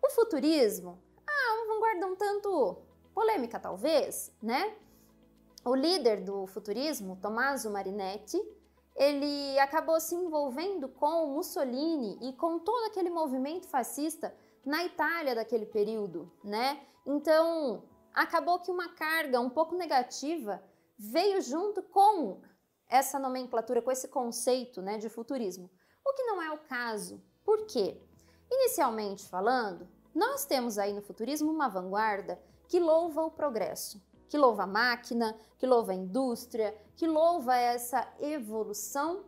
O 0.01 0.09
futurismo, 0.11 1.01
ah, 1.27 1.53
uma 1.55 1.73
vanguarda 1.73 2.07
um 2.07 2.15
tanto 2.15 2.77
polêmica, 3.13 3.59
talvez, 3.59 4.31
né? 4.41 4.75
O 5.65 5.73
líder 5.73 6.21
do 6.21 6.45
futurismo, 6.45 7.17
Tommaso 7.21 7.71
Marinetti, 7.71 8.39
ele 8.95 9.59
acabou 9.59 9.99
se 9.99 10.15
envolvendo 10.15 10.87
com 10.87 11.27
Mussolini 11.27 12.17
e 12.21 12.33
com 12.33 12.59
todo 12.59 12.85
aquele 12.85 13.09
movimento 13.09 13.67
fascista 13.67 14.33
na 14.65 14.85
Itália 14.85 15.35
daquele 15.35 15.65
período, 15.65 16.31
né? 16.43 16.81
Então, 17.05 17.83
acabou 18.13 18.59
que 18.59 18.71
uma 18.71 18.89
carga 18.89 19.39
um 19.39 19.49
pouco 19.49 19.75
negativa 19.75 20.63
veio 20.97 21.41
junto 21.41 21.83
com 21.83 22.41
essa 22.87 23.19
nomenclatura, 23.19 23.81
com 23.81 23.91
esse 23.91 24.07
conceito, 24.07 24.81
né, 24.81 24.97
de 24.97 25.09
futurismo. 25.09 25.69
O 26.05 26.13
que 26.13 26.23
não 26.23 26.41
é 26.41 26.51
o 26.51 26.59
caso. 26.59 27.21
Por 27.43 27.65
quê? 27.65 28.01
Inicialmente 28.49 29.27
falando, 29.27 29.87
nós 30.13 30.45
temos 30.45 30.77
aí 30.77 30.93
no 30.93 31.01
futurismo 31.01 31.51
uma 31.51 31.67
vanguarda 31.67 32.41
que 32.69 32.79
louva 32.79 33.23
o 33.23 33.31
progresso, 33.31 34.01
que 34.29 34.37
louva 34.37 34.63
a 34.63 34.67
máquina, 34.67 35.35
que 35.57 35.65
louva 35.65 35.91
a 35.91 35.95
indústria, 35.95 36.75
que 36.95 37.07
louva 37.07 37.55
essa 37.55 38.07
evolução 38.19 39.23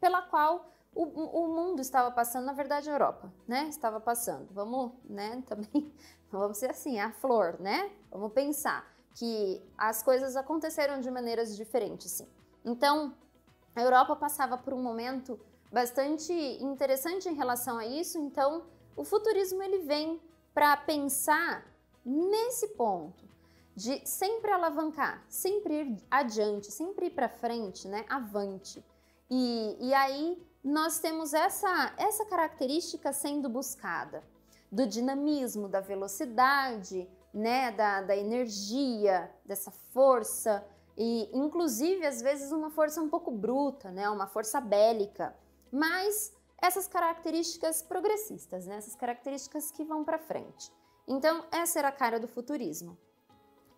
pela 0.00 0.22
qual 0.22 0.70
o, 0.94 1.04
o, 1.04 1.48
mundo 1.48 1.80
estava 1.80 2.10
passando, 2.10 2.46
na 2.46 2.52
verdade 2.52 2.90
a 2.90 2.92
Europa, 2.92 3.32
né? 3.46 3.68
Estava 3.68 4.00
passando. 4.00 4.48
Vamos, 4.52 4.92
né, 5.04 5.42
também, 5.46 5.92
vamos 6.30 6.58
ser 6.58 6.70
assim, 6.70 6.98
a 6.98 7.12
flor, 7.12 7.60
né? 7.60 7.90
Vamos 8.10 8.32
pensar 8.32 8.90
que 9.14 9.62
as 9.76 10.02
coisas 10.02 10.36
aconteceram 10.36 11.00
de 11.00 11.10
maneiras 11.10 11.56
diferentes, 11.56 12.10
sim. 12.10 12.28
Então, 12.64 13.14
a 13.74 13.82
Europa 13.82 14.16
passava 14.16 14.58
por 14.58 14.72
um 14.72 14.82
momento 14.82 15.38
bastante 15.70 16.32
interessante 16.32 17.28
em 17.28 17.34
relação 17.34 17.78
a 17.78 17.86
isso, 17.86 18.18
então 18.18 18.64
o 18.96 19.04
futurismo 19.04 19.62
ele 19.62 19.78
vem 19.78 20.20
para 20.52 20.76
pensar 20.76 21.64
nesse 22.04 22.68
ponto 22.68 23.29
de 23.74 24.06
sempre 24.06 24.50
alavancar, 24.50 25.24
sempre 25.28 25.82
ir 25.82 26.04
adiante, 26.10 26.70
sempre 26.70 27.06
ir 27.06 27.10
para 27.10 27.28
frente, 27.28 27.88
né? 27.88 28.04
Avante. 28.08 28.84
E, 29.30 29.76
e 29.80 29.94
aí 29.94 30.42
nós 30.62 30.98
temos 30.98 31.32
essa, 31.32 31.94
essa 31.96 32.24
característica 32.26 33.12
sendo 33.12 33.48
buscada 33.48 34.22
do 34.70 34.86
dinamismo, 34.86 35.68
da 35.68 35.80
velocidade, 35.80 37.08
né, 37.32 37.70
da, 37.72 38.02
da 38.02 38.16
energia, 38.16 39.30
dessa 39.44 39.70
força 39.92 40.64
e 40.96 41.30
inclusive 41.32 42.04
às 42.06 42.20
vezes 42.20 42.52
uma 42.52 42.70
força 42.70 43.00
um 43.00 43.08
pouco 43.08 43.30
bruta, 43.30 43.90
né, 43.90 44.08
uma 44.10 44.26
força 44.26 44.60
bélica, 44.60 45.34
mas 45.72 46.32
essas 46.60 46.86
características 46.86 47.82
progressistas, 47.82 48.66
né, 48.66 48.76
essas 48.76 48.94
características 48.94 49.70
que 49.70 49.84
vão 49.84 50.04
para 50.04 50.18
frente. 50.18 50.70
Então 51.06 51.44
essa 51.50 51.78
era 51.78 51.88
a 51.88 51.92
cara 51.92 52.20
do 52.20 52.28
futurismo. 52.28 52.98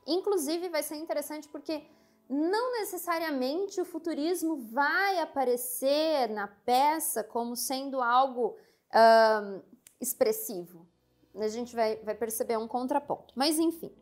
Inclusive 0.07 0.69
vai 0.69 0.83
ser 0.83 0.97
interessante 0.97 1.49
porque 1.49 1.85
não 2.29 2.73
necessariamente 2.73 3.81
o 3.81 3.85
futurismo 3.85 4.57
vai 4.57 5.19
aparecer 5.21 6.29
na 6.31 6.49
peça 6.49 7.23
como 7.23 7.55
sendo 7.57 8.01
algo 8.01 8.57
expressivo. 10.01 10.87
A 11.35 11.49
gente 11.49 11.75
vai, 11.75 11.97
vai 11.97 12.15
perceber 12.15 12.59
um 12.59 12.69
contraponto. 12.69 13.33
Mas 13.37 13.59
enfim, 13.59 13.95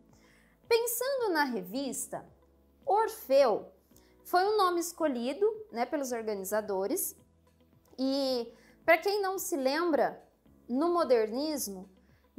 pensando 0.69 1.33
na 1.33 1.45
revista, 1.45 2.27
Orfeu 2.85 3.73
foi 4.25 4.45
um 4.45 4.57
nome 4.57 4.81
escolhido 4.81 5.47
né, 5.71 5.87
pelos 5.87 6.13
organizadores 6.13 7.17
e, 7.99 8.53
para 8.85 8.99
quem 8.99 9.21
não 9.21 9.39
se 9.39 9.57
lembra, 9.57 10.23
no 10.69 10.93
modernismo, 10.93 11.91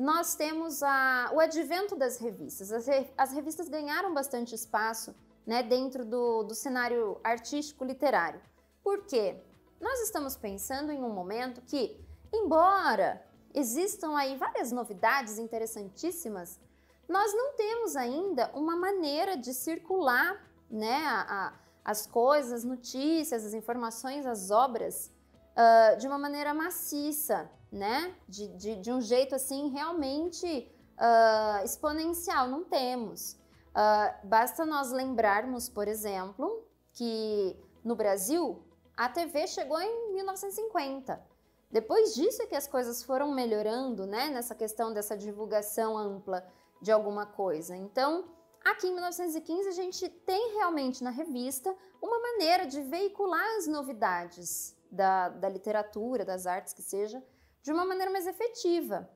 nós 0.01 0.33
temos 0.33 0.81
a, 0.81 1.29
o 1.31 1.39
advento 1.39 1.95
das 1.95 2.17
revistas. 2.17 2.71
As, 2.71 2.87
as 3.15 3.31
revistas 3.33 3.69
ganharam 3.69 4.11
bastante 4.15 4.55
espaço 4.55 5.13
né, 5.45 5.61
dentro 5.61 6.03
do, 6.03 6.41
do 6.41 6.55
cenário 6.55 7.21
artístico 7.23 7.85
literário. 7.85 8.41
Por 8.83 9.05
quê? 9.05 9.37
Nós 9.79 9.99
estamos 9.99 10.35
pensando 10.35 10.91
em 10.91 11.03
um 11.03 11.13
momento 11.13 11.61
que, 11.61 12.03
embora 12.33 13.23
existam 13.53 14.17
aí 14.17 14.35
várias 14.37 14.71
novidades 14.71 15.37
interessantíssimas, 15.37 16.59
nós 17.07 17.31
não 17.35 17.53
temos 17.53 17.95
ainda 17.95 18.49
uma 18.55 18.75
maneira 18.75 19.37
de 19.37 19.53
circular 19.53 20.43
né, 20.67 21.05
a, 21.05 21.21
a, 21.21 21.53
as 21.85 22.07
coisas, 22.07 22.53
as 22.53 22.63
notícias, 22.63 23.45
as 23.45 23.53
informações, 23.53 24.25
as 24.25 24.49
obras 24.49 25.11
uh, 25.51 25.95
de 25.99 26.07
uma 26.07 26.17
maneira 26.17 26.55
maciça, 26.55 27.47
né? 27.71 28.13
De, 28.27 28.47
de, 28.49 28.75
de 28.75 28.91
um 28.91 29.01
jeito 29.01 29.35
assim 29.35 29.69
realmente 29.69 30.69
uh, 30.97 31.63
exponencial. 31.63 32.47
Não 32.47 32.63
temos. 32.63 33.33
Uh, 33.71 34.27
basta 34.27 34.65
nós 34.65 34.91
lembrarmos, 34.91 35.69
por 35.69 35.87
exemplo, 35.87 36.65
que 36.93 37.55
no 37.83 37.95
Brasil 37.95 38.61
a 38.95 39.07
TV 39.09 39.47
chegou 39.47 39.79
em 39.79 40.13
1950. 40.13 41.31
Depois 41.71 42.13
disso 42.13 42.41
é 42.43 42.45
que 42.45 42.55
as 42.55 42.67
coisas 42.67 43.01
foram 43.01 43.33
melhorando, 43.33 44.05
né, 44.05 44.29
nessa 44.29 44.53
questão 44.53 44.93
dessa 44.93 45.15
divulgação 45.15 45.97
ampla 45.97 46.45
de 46.81 46.91
alguma 46.91 47.25
coisa. 47.25 47.77
Então, 47.77 48.25
aqui 48.63 48.87
em 48.87 48.93
1915 48.93 49.69
a 49.69 49.71
gente 49.71 50.09
tem 50.09 50.55
realmente 50.55 51.01
na 51.01 51.09
revista 51.09 51.73
uma 52.01 52.19
maneira 52.19 52.65
de 52.65 52.81
veicular 52.81 53.57
as 53.57 53.67
novidades 53.67 54.75
da, 54.91 55.29
da 55.29 55.47
literatura, 55.47 56.25
das 56.25 56.45
artes 56.45 56.73
que 56.73 56.81
seja, 56.81 57.23
de 57.63 57.71
uma 57.71 57.85
maneira 57.85 58.11
mais 58.11 58.27
efetiva. 58.27 59.09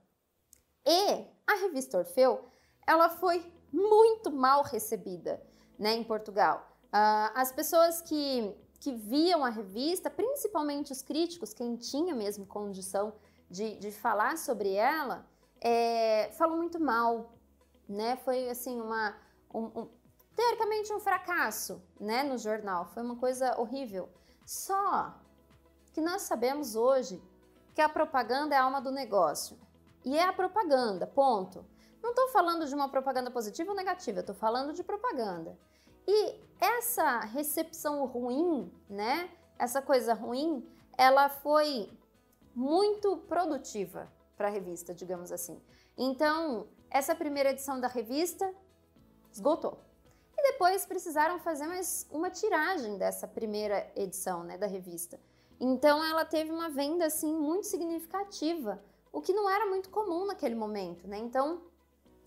E 0.85 1.25
a 1.47 1.55
revista 1.61 1.97
Orfeu, 1.97 2.45
ela 2.85 3.09
foi 3.09 3.51
muito 3.71 4.31
mal 4.31 4.63
recebida 4.63 5.41
né, 5.77 5.93
em 5.93 6.03
Portugal. 6.03 6.71
Uh, 6.85 7.31
as 7.33 7.51
pessoas 7.51 8.01
que, 8.01 8.55
que 8.79 8.93
viam 8.93 9.43
a 9.43 9.49
revista, 9.49 10.09
principalmente 10.09 10.91
os 10.91 11.01
críticos, 11.01 11.53
quem 11.53 11.75
tinha 11.75 12.15
mesmo 12.15 12.45
condição 12.45 13.13
de, 13.49 13.75
de 13.77 13.91
falar 13.91 14.37
sobre 14.37 14.73
ela, 14.73 15.27
é, 15.59 16.29
falam 16.37 16.57
muito 16.57 16.79
mal. 16.79 17.33
Né? 17.87 18.15
Foi 18.17 18.49
assim 18.49 18.79
uma. 18.79 19.15
Um, 19.53 19.81
um, 19.81 19.89
teoricamente 20.35 20.91
um 20.93 20.99
fracasso 20.99 21.81
né, 21.99 22.23
no 22.23 22.37
jornal. 22.37 22.85
Foi 22.85 23.01
uma 23.01 23.15
coisa 23.15 23.59
horrível. 23.59 24.09
Só 24.45 25.13
que 25.93 26.01
nós 26.01 26.23
sabemos 26.23 26.75
hoje 26.75 27.21
que 27.75 27.81
a 27.81 27.89
propaganda 27.89 28.55
é 28.55 28.57
a 28.57 28.63
alma 28.63 28.81
do 28.81 28.89
negócio. 28.89 29.59
E 30.05 30.17
é 30.17 30.23
a 30.23 30.31
propaganda, 30.31 31.05
ponto. 31.05 31.65
Não 32.01 32.11
estou 32.11 32.29
falando 32.29 32.65
de 32.65 32.73
uma 32.73 32.87
propaganda 32.87 33.29
positiva 33.29 33.71
ou 33.71 33.75
negativa, 33.75 34.21
estou 34.21 34.33
falando 34.33 34.71
de 34.71 34.81
propaganda. 34.81 35.59
E 36.07 36.39
essa 36.59 37.19
recepção 37.19 38.05
ruim, 38.05 38.71
né? 38.89 39.29
Essa 39.59 39.81
coisa 39.81 40.13
ruim, 40.13 40.65
ela 40.97 41.27
foi 41.27 41.91
muito 42.55 43.17
produtiva 43.17 44.09
para 44.37 44.47
a 44.47 44.51
revista, 44.51 44.93
digamos 44.93 45.31
assim. 45.31 45.61
Então, 45.97 46.67
essa 46.89 47.13
primeira 47.13 47.49
edição 47.49 47.79
da 47.79 47.87
revista 47.87 48.53
esgotou. 49.31 49.83
E 50.37 50.51
depois 50.51 50.85
precisaram 50.85 51.39
fazer 51.39 51.67
mais 51.67 52.07
uma 52.09 52.29
tiragem 52.29 52.97
dessa 52.97 53.27
primeira 53.27 53.91
edição 53.95 54.43
né, 54.43 54.57
da 54.57 54.67
revista. 54.67 55.19
Então 55.59 56.03
ela 56.03 56.25
teve 56.25 56.51
uma 56.51 56.69
venda 56.69 57.05
assim 57.05 57.33
muito 57.33 57.67
significativa, 57.67 58.83
o 59.11 59.21
que 59.21 59.33
não 59.33 59.49
era 59.49 59.65
muito 59.67 59.89
comum 59.89 60.25
naquele 60.25 60.55
momento, 60.55 61.07
né? 61.07 61.17
Então 61.17 61.63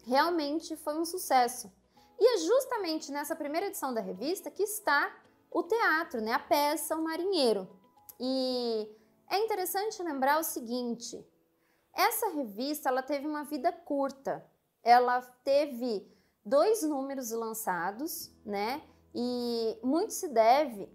realmente 0.06 0.76
foi 0.76 0.98
um 0.98 1.04
sucesso. 1.04 1.70
E 2.18 2.34
é 2.34 2.38
justamente 2.38 3.12
nessa 3.12 3.36
primeira 3.36 3.66
edição 3.66 3.92
da 3.92 4.00
revista 4.00 4.50
que 4.50 4.62
está 4.62 5.14
o 5.50 5.62
teatro, 5.62 6.20
né? 6.20 6.32
A 6.32 6.38
peça 6.38 6.96
O 6.96 7.04
Marinheiro. 7.04 7.68
E 8.18 8.90
é 9.28 9.38
interessante 9.38 10.02
lembrar 10.02 10.40
o 10.40 10.44
seguinte: 10.44 11.24
essa 11.92 12.28
revista 12.30 12.88
ela 12.88 13.02
teve 13.02 13.26
uma 13.26 13.44
vida 13.44 13.70
curta. 13.70 14.44
Ela 14.82 15.20
teve 15.44 16.10
dois 16.44 16.82
números 16.82 17.30
lançados, 17.30 18.32
né? 18.44 18.82
E 19.14 19.78
muito 19.82 20.12
se 20.12 20.28
deve 20.28 20.88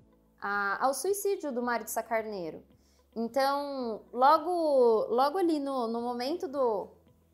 a, 0.44 0.86
ao 0.86 0.94
suicídio 0.94 1.54
do 1.54 1.64
Mário 1.64 1.86
de 1.86 1.92
Sacarneiro. 1.92 2.62
Então, 3.16 4.02
logo, 4.12 5.06
logo 5.06 5.38
ali 5.38 5.58
no, 5.58 5.88
no 5.88 6.02
momento 6.02 6.50
do, 6.50 6.90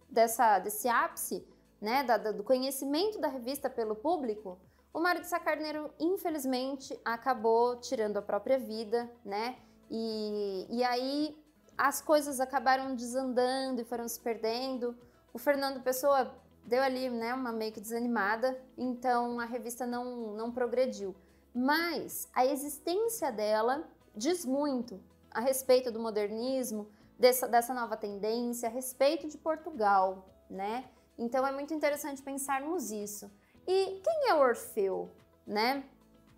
dessa, 0.08 0.60
desse 0.60 0.88
ápice, 0.88 1.44
né, 1.82 2.04
da, 2.04 2.18
do 2.18 2.44
conhecimento 2.44 3.20
da 3.20 3.28
revista 3.28 3.68
pelo 3.70 3.96
público, 3.96 4.60
o 4.94 5.00
Mário 5.00 5.22
de 5.22 5.28
Sacarneiro, 5.28 5.92
infelizmente, 6.00 7.00
acabou 7.04 7.78
tirando 7.78 8.18
a 8.18 8.22
própria 8.22 8.60
vida, 8.60 9.10
né? 9.24 9.58
E, 9.90 10.68
e 10.70 10.84
aí 10.84 11.38
as 11.78 12.02
coisas 12.02 12.40
acabaram 12.40 12.96
desandando 12.96 13.82
e 13.82 13.86
foram 13.86 14.08
se 14.08 14.20
perdendo. 14.20 14.96
O 15.32 15.38
Fernando 15.38 15.82
Pessoa 15.82 16.36
deu 16.66 16.82
ali 16.82 17.10
né, 17.10 17.34
uma 17.34 17.52
meio 17.52 17.72
que 17.72 17.80
desanimada, 17.80 18.60
então 18.78 19.40
a 19.40 19.46
revista 19.46 19.86
não, 19.86 20.36
não 20.36 20.52
progrediu. 20.52 21.16
Mas 21.54 22.30
a 22.34 22.46
existência 22.46 23.32
dela 23.32 23.88
diz 24.16 24.46
muito 24.46 25.00
a 25.32 25.40
respeito 25.40 25.92
do 25.92 26.00
modernismo, 26.00 26.90
dessa, 27.18 27.48
dessa 27.48 27.74
nova 27.74 27.98
tendência, 27.98 28.70
a 28.70 28.72
respeito 28.72 29.28
de 29.28 29.38
Portugal, 29.38 30.26
né? 30.50 30.90
Então 31.18 31.46
é 31.46 31.52
muito 31.52 31.74
interessante 31.74 32.22
pensarmos 32.22 32.92
isso. 32.92 33.30
E 33.68 34.02
quem 34.04 34.30
é 34.30 34.36
Orfeu, 34.36 35.10
né? 35.46 35.84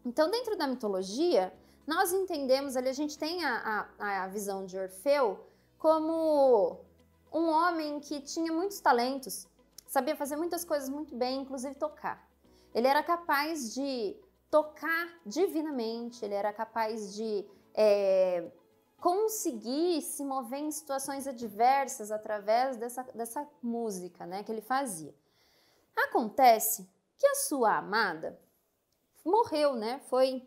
Então, 0.04 0.32
dentro 0.32 0.58
da 0.58 0.66
mitologia, 0.66 1.54
nós 1.86 2.12
entendemos 2.12 2.76
ali, 2.76 2.90
a 2.90 2.94
gente 2.94 3.18
tem 3.18 3.46
a, 3.46 3.88
a, 4.00 4.24
a 4.24 4.28
visão 4.28 4.66
de 4.66 4.78
Orfeu 4.78 5.40
como 5.78 6.80
um 7.32 7.50
homem 7.50 8.00
que 8.00 8.20
tinha 8.22 8.52
muitos 8.52 8.80
talentos, 8.80 9.48
sabia 9.88 10.16
fazer 10.16 10.36
muitas 10.36 10.66
coisas 10.66 10.90
muito 10.90 11.16
bem, 11.16 11.42
inclusive 11.42 11.76
tocar. 11.76 12.28
Ele 12.74 12.88
era 12.88 13.04
capaz 13.04 13.74
de 13.74 14.16
tocar 14.52 15.08
divinamente, 15.26 16.24
ele 16.24 16.34
era 16.34 16.52
capaz 16.52 17.16
de 17.16 17.46
é, 17.74 18.52
conseguir 18.98 20.02
se 20.02 20.26
mover 20.26 20.60
em 20.60 20.72
situações 20.72 21.26
adversas 21.26 22.12
através 22.12 22.76
dessa, 22.76 23.02
dessa 23.16 23.48
música 23.64 24.26
né, 24.26 24.44
que 24.44 24.52
ele 24.52 24.62
fazia. 24.62 25.16
Acontece 25.96 26.88
que 27.18 27.26
a 27.26 27.36
sua 27.36 27.78
amada 27.78 28.38
morreu, 29.24 29.76
né? 29.76 30.00
Foi, 30.10 30.46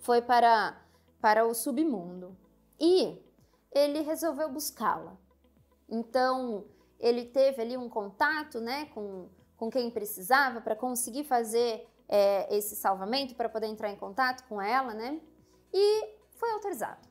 foi 0.00 0.20
para, 0.20 0.80
para 1.20 1.46
o 1.46 1.54
submundo. 1.54 2.36
E 2.80 3.22
ele 3.70 4.00
resolveu 4.00 4.50
buscá-la. 4.50 5.16
Então, 5.88 6.64
ele 6.98 7.26
teve 7.26 7.62
ali 7.62 7.76
um 7.76 7.88
contato 7.88 8.60
né, 8.60 8.86
com, 8.86 9.28
com 9.56 9.70
quem 9.70 9.90
precisava 9.90 10.60
para 10.60 10.74
conseguir 10.74 11.24
fazer 11.24 11.86
é, 12.14 12.54
esse 12.54 12.76
salvamento, 12.76 13.34
para 13.34 13.48
poder 13.48 13.68
entrar 13.68 13.90
em 13.90 13.96
contato 13.96 14.46
com 14.46 14.60
ela, 14.60 14.92
né? 14.92 15.18
E 15.72 16.14
foi 16.32 16.50
autorizado. 16.50 17.08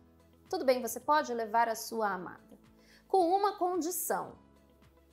Tudo 0.48 0.64
bem, 0.64 0.80
você 0.80 1.00
pode 1.00 1.34
levar 1.34 1.68
a 1.68 1.74
sua 1.74 2.12
amada, 2.12 2.60
com 3.08 3.28
uma 3.36 3.58
condição: 3.58 4.34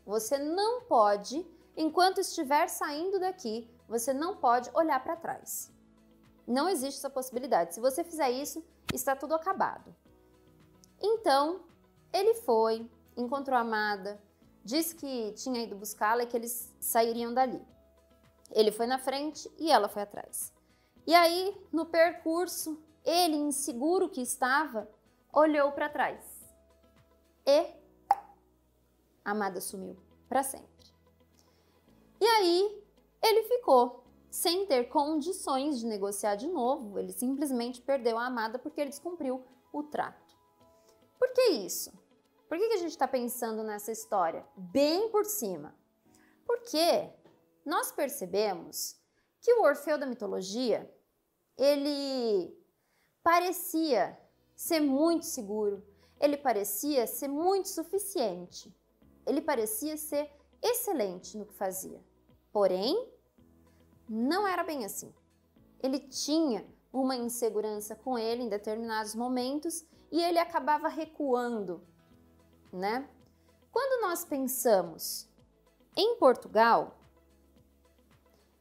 você 0.04 0.36
não 0.36 0.82
pode, 0.82 1.46
enquanto 1.74 2.20
estiver 2.20 2.68
saindo 2.68 3.18
daqui, 3.18 3.66
você 3.88 4.12
não 4.12 4.36
pode 4.36 4.70
olhar 4.74 5.02
para 5.02 5.16
trás. 5.16 5.72
Não 6.46 6.68
existe 6.68 6.98
essa 6.98 7.08
possibilidade. 7.08 7.74
Se 7.74 7.80
você 7.80 8.04
fizer 8.04 8.30
isso, 8.30 8.62
está 8.92 9.16
tudo 9.16 9.34
acabado. 9.34 9.96
Então, 11.00 11.62
ele 12.12 12.34
foi, 12.34 12.90
encontrou 13.16 13.56
a 13.56 13.60
amada, 13.60 14.20
disse 14.62 14.94
que 14.94 15.32
tinha 15.32 15.62
ido 15.62 15.76
buscá-la 15.76 16.24
e 16.24 16.26
que 16.26 16.36
eles 16.36 16.74
sairiam 16.78 17.32
dali. 17.32 17.62
Ele 18.50 18.72
foi 18.72 18.86
na 18.86 18.98
frente 18.98 19.50
e 19.58 19.70
ela 19.70 19.88
foi 19.88 20.02
atrás. 20.02 20.52
E 21.06 21.14
aí, 21.14 21.56
no 21.72 21.86
percurso, 21.86 22.82
ele, 23.04 23.36
inseguro 23.36 24.08
que 24.08 24.20
estava, 24.20 24.88
olhou 25.32 25.72
para 25.72 25.88
trás. 25.88 26.22
E 27.46 27.74
a 29.24 29.30
amada 29.30 29.60
sumiu 29.60 29.96
para 30.28 30.42
sempre. 30.42 30.68
E 32.20 32.26
aí, 32.26 32.84
ele 33.22 33.44
ficou 33.44 34.04
sem 34.30 34.66
ter 34.66 34.88
condições 34.88 35.78
de 35.78 35.86
negociar 35.86 36.34
de 36.34 36.46
novo. 36.46 36.98
Ele 36.98 37.12
simplesmente 37.12 37.80
perdeu 37.80 38.18
a 38.18 38.26
amada 38.26 38.58
porque 38.58 38.80
ele 38.80 38.90
descumpriu 38.90 39.44
o 39.72 39.82
trato. 39.82 40.36
Por 41.18 41.32
que 41.32 41.50
isso? 41.50 41.92
Por 42.48 42.56
que, 42.56 42.64
a 42.64 42.78
gente 42.78 42.90
está 42.90 43.06
pensando 43.06 43.62
nessa 43.62 43.92
história 43.92 44.44
bem 44.56 45.10
por 45.10 45.24
cima? 45.26 45.74
Porque 46.46 47.10
nós 47.68 47.92
percebemos 47.92 48.98
que 49.40 49.52
o 49.54 49.62
Orfeu 49.62 49.98
da 49.98 50.06
mitologia 50.06 50.92
ele 51.56 52.56
parecia 53.22 54.18
ser 54.54 54.80
muito 54.80 55.26
seguro, 55.26 55.86
ele 56.20 56.36
parecia 56.36 57.06
ser 57.06 57.28
muito 57.28 57.68
suficiente, 57.68 58.74
ele 59.26 59.40
parecia 59.40 59.96
ser 59.96 60.30
excelente 60.62 61.36
no 61.36 61.46
que 61.46 61.54
fazia. 61.54 62.02
Porém, 62.52 63.12
não 64.08 64.46
era 64.46 64.64
bem 64.64 64.84
assim. 64.84 65.14
Ele 65.80 65.98
tinha 66.00 66.66
uma 66.92 67.14
insegurança 67.14 67.94
com 67.94 68.18
ele 68.18 68.42
em 68.42 68.48
determinados 68.48 69.14
momentos 69.14 69.84
e 70.10 70.20
ele 70.20 70.38
acabava 70.38 70.88
recuando 70.88 71.86
né? 72.72 73.08
Quando 73.70 74.02
nós 74.02 74.24
pensamos 74.24 75.28
em 75.96 76.16
Portugal, 76.16 76.97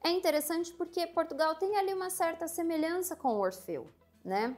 é 0.08 0.12
interessante 0.12 0.74
porque 0.74 1.06
Portugal 1.08 1.56
tem 1.56 1.76
ali 1.78 1.94
uma 1.94 2.10
certa 2.10 2.48
semelhança 2.48 3.16
com 3.16 3.38
Orfeu, 3.40 3.88
né? 4.24 4.56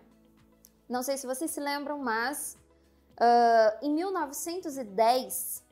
Não 0.87 1.03
sei 1.03 1.17
se 1.17 1.27
vocês 1.27 1.51
se 1.51 1.59
lembram, 1.59 1.97
mas 1.99 2.57
uh, 3.19 3.85
em 3.85 3.93
1910 3.93 5.63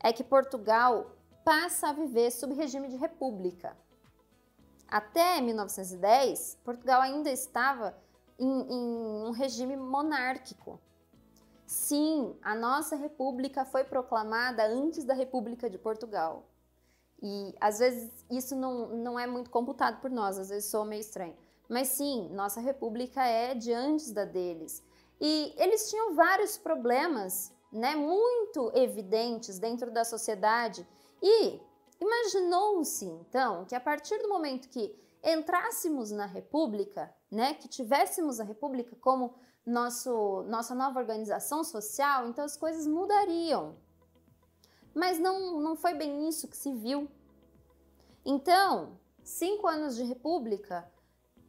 é 0.00 0.12
que 0.12 0.24
Portugal 0.24 1.10
passa 1.44 1.88
a 1.88 1.92
viver 1.92 2.30
sob 2.30 2.54
regime 2.54 2.88
de 2.88 2.96
república. 2.96 3.76
Até 4.88 5.40
1910, 5.40 6.58
Portugal 6.64 7.00
ainda 7.02 7.30
estava 7.30 7.96
em, 8.38 8.46
em 8.48 9.26
um 9.26 9.30
regime 9.30 9.76
monárquico. 9.76 10.80
Sim, 11.66 12.36
a 12.42 12.54
nossa 12.54 12.94
república 12.94 13.64
foi 13.64 13.84
proclamada 13.84 14.66
antes 14.66 15.04
da 15.04 15.14
República 15.14 15.68
de 15.68 15.78
Portugal. 15.78 16.44
E 17.26 17.54
às 17.58 17.78
vezes 17.78 18.12
isso 18.30 18.54
não, 18.54 18.88
não 18.88 19.18
é 19.18 19.26
muito 19.26 19.48
computado 19.48 19.98
por 20.02 20.10
nós, 20.10 20.38
às 20.38 20.50
vezes 20.50 20.68
soa 20.70 20.84
meio 20.84 21.00
estranho. 21.00 21.34
Mas 21.66 21.88
sim, 21.88 22.28
nossa 22.34 22.60
república 22.60 23.24
é 23.24 23.54
de 23.54 23.72
antes 23.72 24.12
da 24.12 24.26
deles. 24.26 24.82
E 25.18 25.54
eles 25.56 25.88
tinham 25.88 26.14
vários 26.14 26.58
problemas, 26.58 27.50
né, 27.72 27.96
muito 27.96 28.70
evidentes 28.74 29.58
dentro 29.58 29.90
da 29.90 30.04
sociedade. 30.04 30.86
E 31.22 31.58
imaginou-se 31.98 33.06
então 33.06 33.64
que 33.64 33.74
a 33.74 33.80
partir 33.80 34.18
do 34.18 34.28
momento 34.28 34.68
que 34.68 34.94
entrássemos 35.22 36.10
na 36.10 36.26
república, 36.26 37.10
né, 37.30 37.54
que 37.54 37.68
tivéssemos 37.68 38.38
a 38.38 38.44
república 38.44 38.94
como 39.00 39.34
nosso, 39.64 40.42
nossa 40.42 40.74
nova 40.74 41.00
organização 41.00 41.64
social, 41.64 42.28
então 42.28 42.44
as 42.44 42.54
coisas 42.54 42.86
mudariam. 42.86 43.76
Mas 44.94 45.18
não, 45.18 45.60
não 45.60 45.76
foi 45.76 45.94
bem 45.94 46.28
isso 46.28 46.46
que 46.48 46.56
se 46.56 46.72
viu. 46.72 47.08
Então, 48.24 48.98
cinco 49.22 49.66
anos 49.66 49.96
de 49.96 50.04
república, 50.04 50.88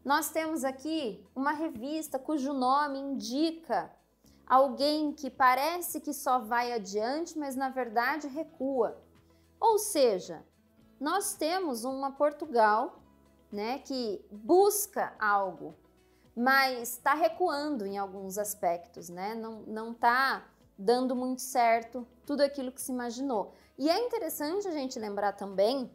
nós 0.03 0.29
temos 0.29 0.63
aqui 0.63 1.25
uma 1.36 1.51
revista 1.51 2.19
cujo 2.19 2.53
nome 2.53 2.99
indica 2.99 3.91
alguém 4.45 5.12
que 5.12 5.29
parece 5.29 5.99
que 5.99 6.13
só 6.13 6.39
vai 6.39 6.73
adiante, 6.73 7.38
mas 7.38 7.55
na 7.55 7.69
verdade 7.69 8.27
recua. 8.27 9.01
Ou 9.60 9.79
seja, 9.79 10.45
nós 10.99 11.34
temos 11.34 11.84
uma 11.84 12.12
Portugal 12.12 13.01
né, 13.51 13.79
que 13.79 14.23
busca 14.31 15.13
algo, 15.19 15.75
mas 16.36 16.93
está 16.93 17.13
recuando 17.13 17.86
em 17.86 17.97
alguns 17.97 18.38
aspectos, 18.38 19.10
né? 19.10 19.34
Não, 19.34 19.62
não 19.62 19.93
tá 19.93 20.45
dando 20.77 21.15
muito 21.15 21.41
certo 21.41 22.07
tudo 22.25 22.41
aquilo 22.41 22.71
que 22.71 22.81
se 22.81 22.91
imaginou. 22.91 23.53
E 23.77 23.89
é 23.89 23.99
interessante 23.99 24.67
a 24.67 24.71
gente 24.71 24.99
lembrar 24.99 25.33
também 25.33 25.91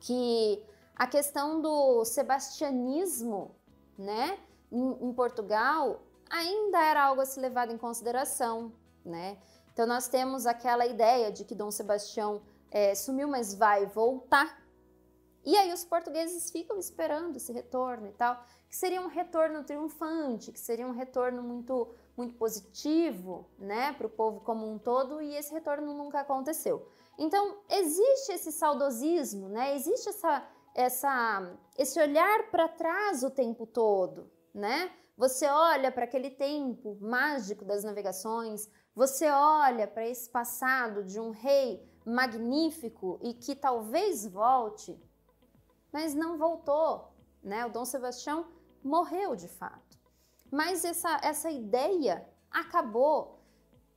que 0.00 0.62
a 0.94 1.06
questão 1.06 1.60
do 1.60 2.04
sebastianismo, 2.04 3.54
né, 3.96 4.38
em, 4.70 5.08
em 5.08 5.12
Portugal, 5.12 6.02
ainda 6.28 6.78
era 6.82 7.04
algo 7.04 7.20
a 7.20 7.26
se 7.26 7.40
levar 7.40 7.70
em 7.70 7.76
consideração, 7.76 8.72
né? 9.04 9.38
Então 9.72 9.86
nós 9.86 10.08
temos 10.08 10.46
aquela 10.46 10.86
ideia 10.86 11.30
de 11.32 11.44
que 11.44 11.54
Dom 11.54 11.70
Sebastião 11.70 12.42
é, 12.70 12.94
sumiu, 12.94 13.28
mas 13.28 13.54
vai 13.54 13.86
voltar. 13.86 14.62
E 15.44 15.56
aí 15.56 15.72
os 15.72 15.84
portugueses 15.84 16.50
ficam 16.50 16.78
esperando 16.78 17.36
esse 17.36 17.52
retorno 17.52 18.06
e 18.06 18.12
tal, 18.12 18.44
que 18.70 18.76
seria 18.76 19.00
um 19.02 19.08
retorno 19.08 19.64
triunfante, 19.64 20.52
que 20.52 20.60
seria 20.60 20.86
um 20.86 20.92
retorno 20.92 21.42
muito 21.42 21.92
muito 22.16 22.34
positivo, 22.34 23.48
né, 23.58 23.94
para 23.94 24.06
o 24.06 24.10
povo 24.10 24.40
como 24.40 24.70
um 24.70 24.78
todo, 24.78 25.22
e 25.22 25.34
esse 25.34 25.52
retorno 25.54 25.94
nunca 25.94 26.20
aconteceu. 26.20 26.86
Então 27.18 27.58
existe 27.68 28.32
esse 28.32 28.52
saudosismo, 28.52 29.48
né? 29.48 29.74
Existe 29.74 30.08
essa 30.10 30.46
essa 30.74 31.58
esse 31.76 32.00
olhar 32.00 32.50
para 32.50 32.68
trás 32.68 33.24
o 33.24 33.30
tempo 33.30 33.66
todo, 33.66 34.30
né? 34.54 34.90
Você 35.16 35.46
olha 35.48 35.90
para 35.90 36.04
aquele 36.04 36.30
tempo 36.30 36.96
mágico 37.00 37.64
das 37.64 37.82
navegações, 37.82 38.70
você 38.94 39.28
olha 39.30 39.86
para 39.88 40.06
esse 40.06 40.30
passado 40.30 41.02
de 41.02 41.18
um 41.18 41.30
rei 41.30 41.84
magnífico 42.06 43.18
e 43.22 43.34
que 43.34 43.54
talvez 43.56 44.26
volte, 44.26 44.98
mas 45.92 46.14
não 46.14 46.38
voltou, 46.38 47.12
né? 47.42 47.66
O 47.66 47.70
Dom 47.70 47.84
Sebastião 47.84 48.46
morreu 48.82 49.36
de 49.36 49.48
fato. 49.48 49.98
Mas 50.50 50.84
essa, 50.84 51.20
essa 51.22 51.50
ideia 51.50 52.26
acabou 52.50 53.40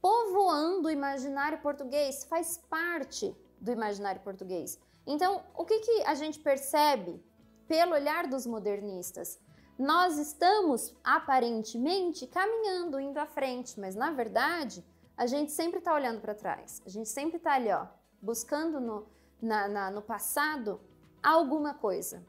povoando 0.02 0.88
o 0.88 0.92
imaginário 0.92 1.60
português, 1.60 2.24
faz 2.26 2.58
parte 2.70 3.36
do 3.60 3.72
imaginário 3.72 4.22
português. 4.22 4.80
Então, 5.08 5.44
o 5.56 5.66
que, 5.66 5.80
que 5.80 6.04
a 6.04 6.14
gente 6.14 6.40
percebe 6.40 7.24
pelo 7.68 7.94
olhar 7.94 8.28
dos 8.28 8.46
modernistas? 8.46 9.40
Nós 9.78 10.18
estamos 10.18 10.96
aparentemente 11.04 12.28
caminhando, 12.28 13.00
indo 13.00 13.18
à 13.18 13.26
frente, 13.26 13.80
mas 13.80 13.96
na 13.96 14.12
verdade 14.12 14.86
a 15.18 15.26
gente 15.26 15.52
sempre 15.52 15.80
está 15.80 15.94
olhando 15.94 16.22
para 16.22 16.36
trás. 16.36 16.82
A 16.86 16.90
gente 16.90 17.10
sempre 17.10 17.38
está 17.38 17.54
ali, 17.54 17.72
ó, 17.72 17.88
buscando 18.22 18.80
no, 18.80 19.08
na, 19.42 19.68
na, 19.68 19.92
no 19.92 20.02
passado 20.02 20.80
alguma 21.22 21.74
coisa, 21.74 22.24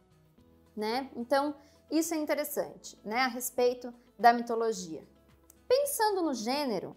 né? 0.76 1.10
Então 1.16 1.54
isso 1.90 2.14
é 2.14 2.16
interessante, 2.16 2.98
né? 3.04 3.20
A 3.20 3.28
respeito 3.28 3.92
da 4.18 4.32
mitologia. 4.32 5.06
Pensando 5.68 6.22
no 6.22 6.34
gênero, 6.34 6.96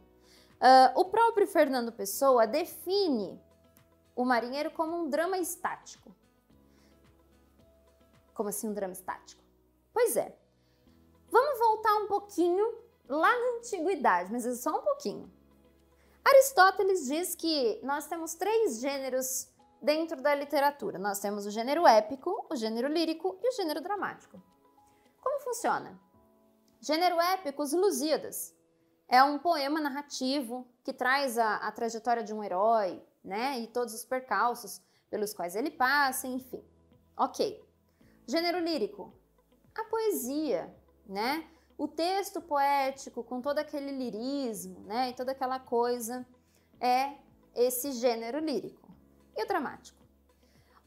uh, 0.56 1.00
o 1.00 1.06
próprio 1.06 1.48
Fernando 1.48 1.92
Pessoa 1.92 2.46
define 2.46 3.40
o 4.16 4.26
marinheiro 4.26 4.72
como 4.72 4.96
um 4.96 5.10
drama 5.10 5.38
estático. 5.38 6.16
Como 8.34 8.50
assim 8.50 8.68
um 8.68 8.74
drama 8.74 8.94
estático? 8.94 9.42
Pois 9.94 10.16
é. 10.16 10.36
Vamos 11.30 11.60
voltar 11.60 11.96
um 11.96 12.08
pouquinho 12.08 12.78
lá 13.08 13.32
na 13.32 13.58
antiguidade, 13.58 14.32
mas 14.32 14.46
é 14.46 14.56
só 14.56 14.78
um 14.78 14.82
pouquinho. 14.82 15.32
Aristóteles 16.24 17.06
diz 17.06 17.36
que 17.36 17.80
nós 17.84 18.06
temos 18.08 18.34
três 18.34 18.80
gêneros 18.80 19.48
dentro 19.82 20.22
da 20.22 20.36
literatura. 20.36 21.00
Nós 21.00 21.20
temos 21.20 21.46
o 21.46 21.52
gênero 21.52 21.88
épico, 21.88 22.46
o 22.50 22.56
gênero 22.56 22.88
lírico 22.88 23.38
e 23.42 23.50
o 23.50 23.52
gênero 23.54 23.82
dramático. 23.82 24.42
Como 25.22 25.40
funciona? 25.42 26.00
Gênero 26.80 27.20
épico, 27.20 27.64
os 27.64 27.74
Lusíadas. 27.74 28.56
É 29.08 29.24
um 29.24 29.40
poema 29.40 29.80
narrativo 29.80 30.68
que 30.84 30.94
traz 30.94 31.38
a, 31.38 31.56
a 31.56 31.72
trajetória 31.72 32.24
de 32.24 32.34
um 32.34 32.44
herói, 32.44 33.02
né? 33.24 33.60
E 33.60 33.68
todos 33.68 33.94
os 33.94 34.06
percalços 34.06 34.82
pelos 35.10 35.34
quais 35.34 35.56
ele 35.56 35.72
passa, 35.72 36.28
enfim. 36.28 36.64
Ok. 37.16 37.64
Gênero 38.28 38.60
lírico, 38.60 39.14
a 39.74 39.84
poesia, 39.86 40.76
né? 41.06 41.50
O 41.78 41.88
texto 41.88 42.42
poético 42.42 43.24
com 43.24 43.42
todo 43.42 43.60
aquele 43.60 43.92
lirismo, 43.92 44.82
né? 44.82 45.10
E 45.10 45.14
toda 45.14 45.32
aquela 45.32 45.60
coisa 45.60 46.28
é 46.80 47.16
esse 47.56 47.92
gênero 47.94 48.40
lírico. 48.40 48.92
E 49.36 49.44
o 49.44 49.48
dramático? 49.48 49.98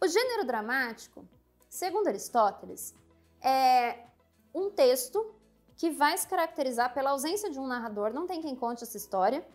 O 0.00 0.06
gênero 0.06 0.44
dramático, 0.44 1.26
segundo 1.68 2.08
Aristóteles, 2.08 2.94
é 3.40 4.09
um 4.54 4.70
texto 4.70 5.34
que 5.76 5.90
vai 5.90 6.16
se 6.16 6.26
caracterizar 6.26 6.92
pela 6.92 7.10
ausência 7.10 7.50
de 7.50 7.58
um 7.58 7.66
narrador, 7.66 8.12
não 8.12 8.26
tem 8.26 8.40
quem 8.40 8.54
conte 8.54 8.84
essa 8.84 8.96
história, 8.96 9.46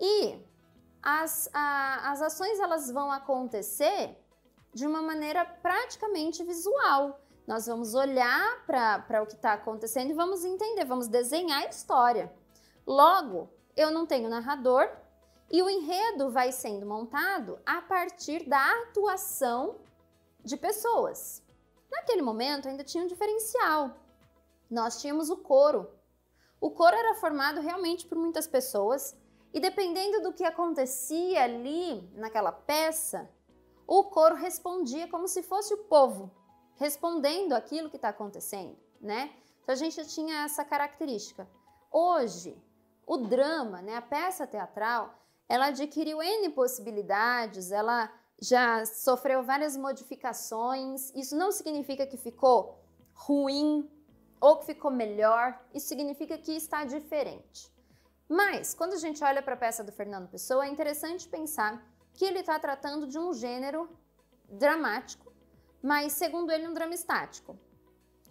e 0.00 0.38
as, 1.02 1.50
a, 1.52 2.12
as 2.12 2.22
ações 2.22 2.60
elas 2.60 2.90
vão 2.90 3.10
acontecer 3.10 4.16
de 4.72 4.86
uma 4.86 5.02
maneira 5.02 5.44
praticamente 5.44 6.44
visual. 6.44 7.20
Nós 7.46 7.66
vamos 7.66 7.94
olhar 7.94 8.64
para 8.66 9.22
o 9.22 9.26
que 9.26 9.34
está 9.34 9.52
acontecendo 9.54 10.10
e 10.10 10.14
vamos 10.14 10.44
entender, 10.44 10.84
vamos 10.84 11.08
desenhar 11.08 11.62
a 11.62 11.68
história. 11.68 12.32
Logo, 12.86 13.50
eu 13.76 13.90
não 13.90 14.06
tenho 14.06 14.28
narrador 14.28 14.88
e 15.50 15.60
o 15.60 15.68
enredo 15.68 16.30
vai 16.30 16.52
sendo 16.52 16.86
montado 16.86 17.58
a 17.66 17.82
partir 17.82 18.48
da 18.48 18.64
atuação 18.82 19.80
de 20.44 20.56
pessoas. 20.56 21.42
Naquele 21.90 22.22
momento 22.22 22.68
ainda 22.68 22.84
tinha 22.84 23.04
um 23.04 23.08
diferencial. 23.08 23.96
Nós 24.72 25.02
tínhamos 25.02 25.28
o 25.28 25.36
coro. 25.36 25.86
O 26.58 26.70
coro 26.70 26.96
era 26.96 27.14
formado 27.16 27.60
realmente 27.60 28.06
por 28.06 28.16
muitas 28.16 28.46
pessoas 28.46 29.14
e 29.52 29.60
dependendo 29.60 30.22
do 30.22 30.32
que 30.32 30.44
acontecia 30.44 31.44
ali 31.44 32.00
naquela 32.14 32.50
peça, 32.50 33.28
o 33.86 34.04
coro 34.04 34.34
respondia 34.34 35.06
como 35.08 35.28
se 35.28 35.42
fosse 35.42 35.74
o 35.74 35.84
povo 35.84 36.30
respondendo 36.76 37.52
aquilo 37.52 37.90
que 37.90 37.96
está 37.96 38.08
acontecendo, 38.08 38.74
né? 38.98 39.34
Então 39.62 39.74
a 39.74 39.76
gente 39.76 40.06
tinha 40.06 40.44
essa 40.44 40.64
característica. 40.64 41.46
Hoje, 41.92 42.56
o 43.06 43.18
drama, 43.18 43.82
né, 43.82 43.96
a 43.96 44.02
peça 44.02 44.46
teatral, 44.46 45.14
ela 45.50 45.66
adquiriu 45.66 46.22
N 46.22 46.48
possibilidades, 46.48 47.70
ela 47.70 48.10
já 48.40 48.86
sofreu 48.86 49.42
várias 49.42 49.76
modificações. 49.76 51.12
Isso 51.14 51.36
não 51.36 51.52
significa 51.52 52.06
que 52.06 52.16
ficou 52.16 52.82
ruim 53.12 53.86
ou 54.42 54.58
que 54.58 54.66
ficou 54.66 54.90
melhor, 54.90 55.58
isso 55.72 55.88
significa 55.88 56.36
que 56.36 56.52
está 56.52 56.84
diferente. 56.84 57.72
Mas, 58.28 58.74
quando 58.74 58.92
a 58.92 58.98
gente 58.98 59.24
olha 59.24 59.42
para 59.42 59.54
a 59.54 59.62
peça 59.64 59.82
do 59.82 59.92
Fernando 59.92 60.28
Pessoa, 60.28 60.66
é 60.66 60.68
interessante 60.68 61.28
pensar 61.28 61.82
que 62.12 62.24
ele 62.24 62.40
está 62.40 62.58
tratando 62.58 63.06
de 63.06 63.18
um 63.18 63.32
gênero 63.32 63.88
dramático 64.50 65.32
mas 65.82 66.12
segundo 66.12 66.52
ele, 66.52 66.68
um 66.68 66.72
drama 66.72 66.94
estático. 66.94 67.58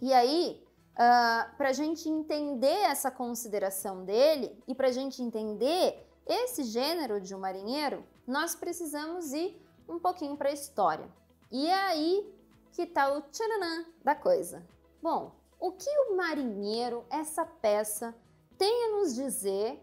E 0.00 0.12
aí, 0.12 0.64
uh, 0.92 0.96
ah, 0.96 1.54
para 1.56 1.68
a 1.68 1.72
gente 1.72 2.08
entender 2.08 2.66
essa 2.66 3.10
consideração 3.10 4.04
dele 4.04 4.58
e 4.66 4.74
para 4.74 4.88
a 4.88 4.92
gente 4.92 5.22
entender 5.22 6.08
esse 6.26 6.64
gênero 6.64 7.20
de 7.20 7.34
um 7.34 7.38
marinheiro, 7.38 8.04
nós 8.26 8.54
precisamos 8.54 9.32
ir 9.32 9.60
um 9.88 9.98
pouquinho 9.98 10.36
para 10.36 10.48
a 10.48 10.52
história. 10.52 11.08
E 11.50 11.66
é 11.66 11.74
aí 11.74 12.34
que 12.72 12.82
está 12.82 13.12
o 13.12 13.20
tcharanã 13.20 13.84
da 14.02 14.14
coisa. 14.14 14.66
Bom, 15.02 15.36
o 15.62 15.70
que 15.70 15.88
o 15.88 16.16
marinheiro, 16.16 17.04
essa 17.08 17.44
peça, 17.44 18.12
tem 18.58 18.86
a 18.86 18.96
nos 18.96 19.14
dizer 19.14 19.80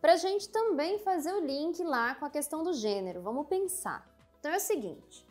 para 0.00 0.14
a 0.14 0.16
gente 0.16 0.48
também 0.48 0.98
fazer 0.98 1.32
o 1.32 1.46
link 1.46 1.80
lá 1.84 2.16
com 2.16 2.24
a 2.24 2.30
questão 2.30 2.64
do 2.64 2.72
gênero? 2.72 3.22
Vamos 3.22 3.46
pensar. 3.46 4.04
Então 4.40 4.50
é 4.50 4.56
o 4.56 4.60
seguinte: 4.60 5.24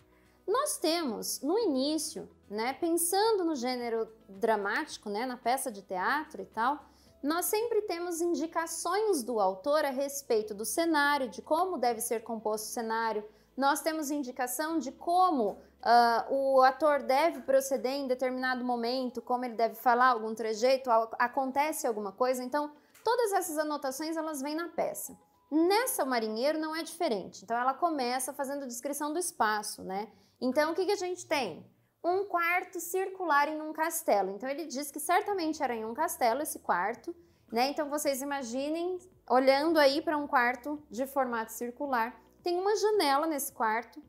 nós 0.47 0.77
temos 0.77 1.41
no 1.41 1.59
início, 1.59 2.29
né, 2.49 2.71
pensando 2.71 3.43
no 3.43 3.57
gênero 3.57 4.07
dramático, 4.29 5.09
né, 5.09 5.25
na 5.25 5.35
peça 5.35 5.69
de 5.69 5.81
teatro 5.81 6.41
e 6.43 6.45
tal, 6.45 6.79
nós 7.21 7.47
sempre 7.47 7.81
temos 7.81 8.21
indicações 8.21 9.21
do 9.21 9.38
autor 9.38 9.83
a 9.83 9.89
respeito 9.89 10.53
do 10.53 10.63
cenário, 10.63 11.27
de 11.27 11.41
como 11.41 11.77
deve 11.77 11.99
ser 11.99 12.23
composto 12.23 12.69
o 12.69 12.71
cenário. 12.71 13.27
Nós 13.59 13.81
temos 13.81 14.09
indicação 14.09 14.79
de 14.79 14.89
como 14.89 15.49
uh, 15.49 16.33
o 16.33 16.61
ator 16.61 17.03
deve 17.03 17.41
proceder 17.41 17.91
em 17.91 18.07
determinado 18.07 18.63
momento, 18.63 19.21
como 19.21 19.43
ele 19.43 19.55
deve 19.55 19.75
falar 19.75 20.07
algum 20.07 20.33
trejeito, 20.33 20.89
acontece 21.19 21.85
alguma 21.85 22.13
coisa. 22.13 22.41
Então, 22.41 22.71
todas 23.03 23.33
essas 23.33 23.57
anotações 23.57 24.15
elas 24.15 24.41
vêm 24.41 24.55
na 24.55 24.69
peça. 24.69 25.13
Nessa, 25.51 26.05
o 26.05 26.07
marinheiro 26.07 26.57
não 26.57 26.73
é 26.73 26.83
diferente. 26.83 27.43
Então, 27.43 27.57
ela 27.57 27.73
começa 27.73 28.31
fazendo 28.31 28.65
descrição 28.65 29.11
do 29.11 29.19
espaço, 29.19 29.83
né? 29.83 30.07
Então, 30.39 30.71
o 30.71 30.73
que, 30.73 30.85
que 30.85 30.93
a 30.93 30.95
gente 30.95 31.25
tem? 31.25 31.69
Um 32.01 32.23
quarto 32.23 32.79
circular 32.79 33.49
em 33.49 33.61
um 33.61 33.73
castelo. 33.73 34.29
Então, 34.29 34.47
ele 34.47 34.67
diz 34.67 34.89
que 34.89 35.01
certamente 35.01 35.61
era 35.61 35.75
em 35.75 35.83
um 35.83 35.93
castelo 35.93 36.41
esse 36.41 36.59
quarto, 36.59 37.13
né? 37.51 37.67
Então, 37.67 37.89
vocês 37.89 38.21
imaginem, 38.21 38.97
olhando 39.29 39.77
aí 39.77 40.01
para 40.01 40.17
um 40.17 40.27
quarto 40.27 40.81
de 40.89 41.05
formato 41.05 41.51
circular, 41.51 42.17
tem 42.43 42.58
uma 42.58 42.75
janela 42.75 43.28
nesse 43.28 43.52
quarto. 43.52 44.02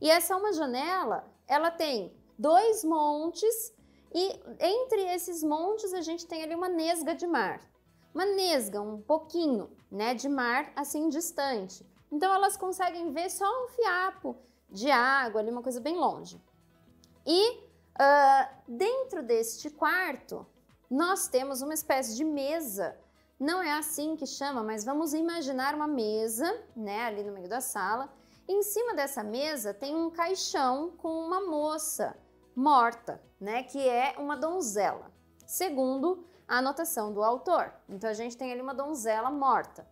E 0.00 0.10
essa 0.10 0.36
uma 0.36 0.52
janela, 0.52 1.24
ela 1.46 1.70
tem 1.70 2.12
dois 2.38 2.84
montes 2.84 3.74
e 4.14 4.40
entre 4.60 5.02
esses 5.12 5.42
montes 5.42 5.92
a 5.92 6.00
gente 6.00 6.26
tem 6.26 6.42
ali 6.42 6.54
uma 6.54 6.68
nesga 6.68 7.14
de 7.14 7.26
mar. 7.26 7.60
Uma 8.14 8.24
nesga, 8.24 8.80
um 8.80 9.00
pouquinho, 9.00 9.70
né, 9.90 10.14
de 10.14 10.28
mar 10.28 10.72
assim 10.74 11.08
distante. 11.08 11.84
Então 12.10 12.32
elas 12.32 12.56
conseguem 12.56 13.12
ver 13.12 13.30
só 13.30 13.44
um 13.64 13.68
fiapo 13.68 14.36
de 14.70 14.90
água 14.90 15.40
ali, 15.40 15.50
uma 15.50 15.62
coisa 15.62 15.80
bem 15.80 15.96
longe. 15.96 16.40
E 17.26 17.50
uh, 17.50 18.48
dentro 18.66 19.22
deste 19.22 19.68
quarto, 19.70 20.46
nós 20.90 21.28
temos 21.28 21.60
uma 21.60 21.74
espécie 21.74 22.16
de 22.16 22.24
mesa. 22.24 22.98
Não 23.38 23.62
é 23.62 23.72
assim 23.72 24.16
que 24.16 24.26
chama, 24.26 24.64
mas 24.64 24.84
vamos 24.84 25.14
imaginar 25.14 25.74
uma 25.74 25.86
mesa, 25.86 26.60
né, 26.74 27.04
ali 27.04 27.22
no 27.22 27.32
meio 27.32 27.48
da 27.48 27.60
sala. 27.60 28.12
Em 28.48 28.62
cima 28.62 28.94
dessa 28.94 29.22
mesa 29.22 29.72
tem 29.72 29.94
um 29.94 30.10
caixão 30.10 30.90
com 30.98 31.08
uma 31.08 31.40
moça 31.46 32.16
morta, 32.54 33.22
né, 33.40 33.62
que 33.62 33.88
é 33.88 34.16
uma 34.18 34.36
donzela, 34.36 35.12
segundo 35.46 36.26
a 36.48 36.58
anotação 36.58 37.12
do 37.12 37.22
autor. 37.22 37.72
Então 37.88 38.10
a 38.10 38.14
gente 38.14 38.36
tem 38.36 38.50
ali 38.50 38.60
uma 38.60 38.74
donzela 38.74 39.30
morta. 39.30 39.86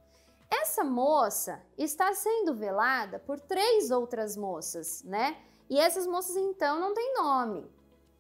Essa 0.50 0.82
moça 0.82 1.62
está 1.78 2.12
sendo 2.14 2.52
velada 2.52 3.20
por 3.20 3.38
três 3.38 3.92
outras 3.92 4.37
moças, 4.37 5.02
né? 5.04 5.37
E 5.68 5.78
essas 5.78 6.06
moças 6.06 6.37
então 6.37 6.80
não 6.80 6.94
têm 6.94 7.14
nome, 7.14 7.70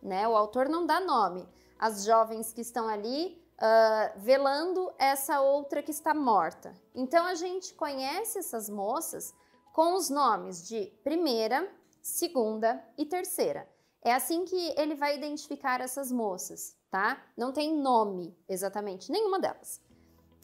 né? 0.02 0.26
O 0.28 0.36
autor 0.36 0.68
não 0.68 0.86
dá 0.86 1.00
nome. 1.00 1.48
As 1.78 2.04
jovens 2.04 2.52
que 2.52 2.60
estão 2.60 2.88
ali 2.88 3.40
uh, 3.56 4.18
velando 4.18 4.92
essa 4.98 5.40
outra 5.40 5.82
que 5.82 5.90
está 5.90 6.14
morta. 6.14 6.74
Então 6.94 7.24
a 7.26 7.34
gente 7.34 7.74
conhece 7.74 8.38
essas 8.38 8.68
moças 8.68 9.34
com 9.72 9.94
os 9.94 10.08
nomes 10.08 10.66
de 10.66 10.86
primeira, 11.04 11.70
segunda 12.00 12.82
e 12.96 13.04
terceira. 13.04 13.68
É 14.02 14.14
assim 14.14 14.44
que 14.44 14.74
ele 14.78 14.94
vai 14.94 15.16
identificar 15.16 15.80
essas 15.80 16.12
moças, 16.12 16.76
tá? 16.90 17.20
Não 17.36 17.52
tem 17.52 17.74
nome 17.74 18.36
exatamente, 18.48 19.10
nenhuma 19.10 19.40
delas. 19.40 19.80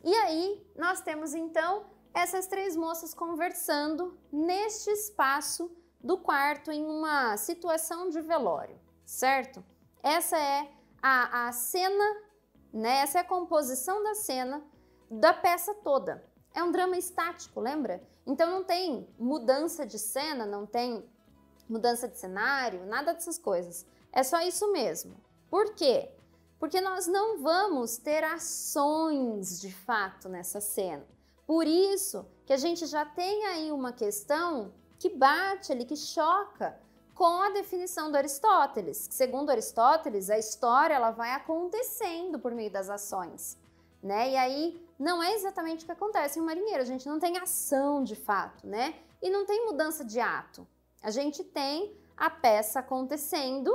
E 0.05 0.13
aí, 0.17 0.67
nós 0.77 1.01
temos 1.01 1.33
então 1.33 1.87
essas 2.13 2.47
três 2.47 2.77
moças 2.77 3.15
conversando 3.15 4.19
neste 4.33 4.91
espaço 4.91 5.71
do 6.01 6.19
quarto 6.19 6.73
em 6.73 6.85
uma 6.85 7.37
situação 7.37 8.09
de 8.09 8.21
velório, 8.21 8.79
certo? 9.07 9.65
Essa 10.03 10.37
é 10.37 10.69
a, 11.01 11.47
a 11.47 11.53
cena, 11.53 12.05
né? 12.73 12.99
Essa 12.99 13.19
é 13.19 13.21
a 13.21 13.25
composição 13.25 14.03
da 14.03 14.15
cena 14.15 14.63
da 15.11 15.33
peça 15.33 15.75
toda. 15.75 16.25
É 16.55 16.63
um 16.63 16.73
drama 16.73 16.97
estático, 16.97 17.61
lembra? 17.61 18.03
Então 18.27 18.51
não 18.51 18.65
tem 18.65 19.07
mudança 19.19 19.85
de 19.85 19.99
cena, 19.99 20.47
não 20.47 20.65
tem 20.65 21.05
mudança 21.69 22.09
de 22.09 22.19
cenário, 22.19 22.87
nada 22.87 23.13
dessas 23.13 23.39
coisas. 23.39 23.87
É 24.13 24.23
só 24.23 24.41
isso 24.41 24.71
mesmo. 24.73 25.17
Por 25.51 25.75
quê? 25.75 26.11
Porque 26.59 26.81
nós 26.81 27.07
não 27.07 27.43
vamos 27.43 27.97
ter 27.97 28.23
ações 28.23 29.61
de 29.61 29.73
fato 29.73 30.29
nessa 30.29 30.61
cena. 30.61 31.05
Por 31.47 31.67
isso 31.67 32.25
que 32.47 32.53
a 32.53 32.57
gente 32.57 32.87
já 32.87 33.05
tem 33.05 33.47
aí 33.47 33.73
uma 33.73 33.93
questão 33.93 34.73
que 34.99 35.09
bate 35.09 35.73
ali, 35.73 35.85
que 35.85 35.97
choca 35.97 36.79
com 37.23 37.41
a 37.41 37.51
definição 37.51 38.11
do 38.11 38.17
Aristóteles. 38.17 39.07
Segundo 39.13 39.51
Aristóteles, 39.51 40.29
a 40.29 40.37
história 40.37 40.95
ela 40.95 41.13
vai 41.13 41.31
acontecendo 41.31 42.37
por 42.37 42.53
meio 42.53 42.69
das 42.69 42.91
ações, 42.91 43.57
né? 44.03 44.31
E 44.33 44.37
aí 44.37 44.89
não 44.99 45.23
é 45.23 45.33
exatamente 45.33 45.85
o 45.85 45.87
que 45.87 45.93
acontece 45.93 46.37
em 46.37 46.43
um 46.43 46.47
marinheiro. 46.47 46.83
A 46.83 46.85
gente 46.85 47.09
não 47.09 47.21
tem 47.21 47.39
ação 47.39 48.03
de 48.03 48.17
fato, 48.17 48.67
né? 48.67 48.97
E 49.23 49.31
não 49.31 49.47
tem 49.47 49.67
mudança 49.67 50.05
de 50.05 50.19
ato. 50.19 50.67
A 51.01 51.13
gente 51.13 51.45
tem 51.45 51.97
a 52.17 52.29
peça 52.29 52.81
acontecendo 52.81 53.73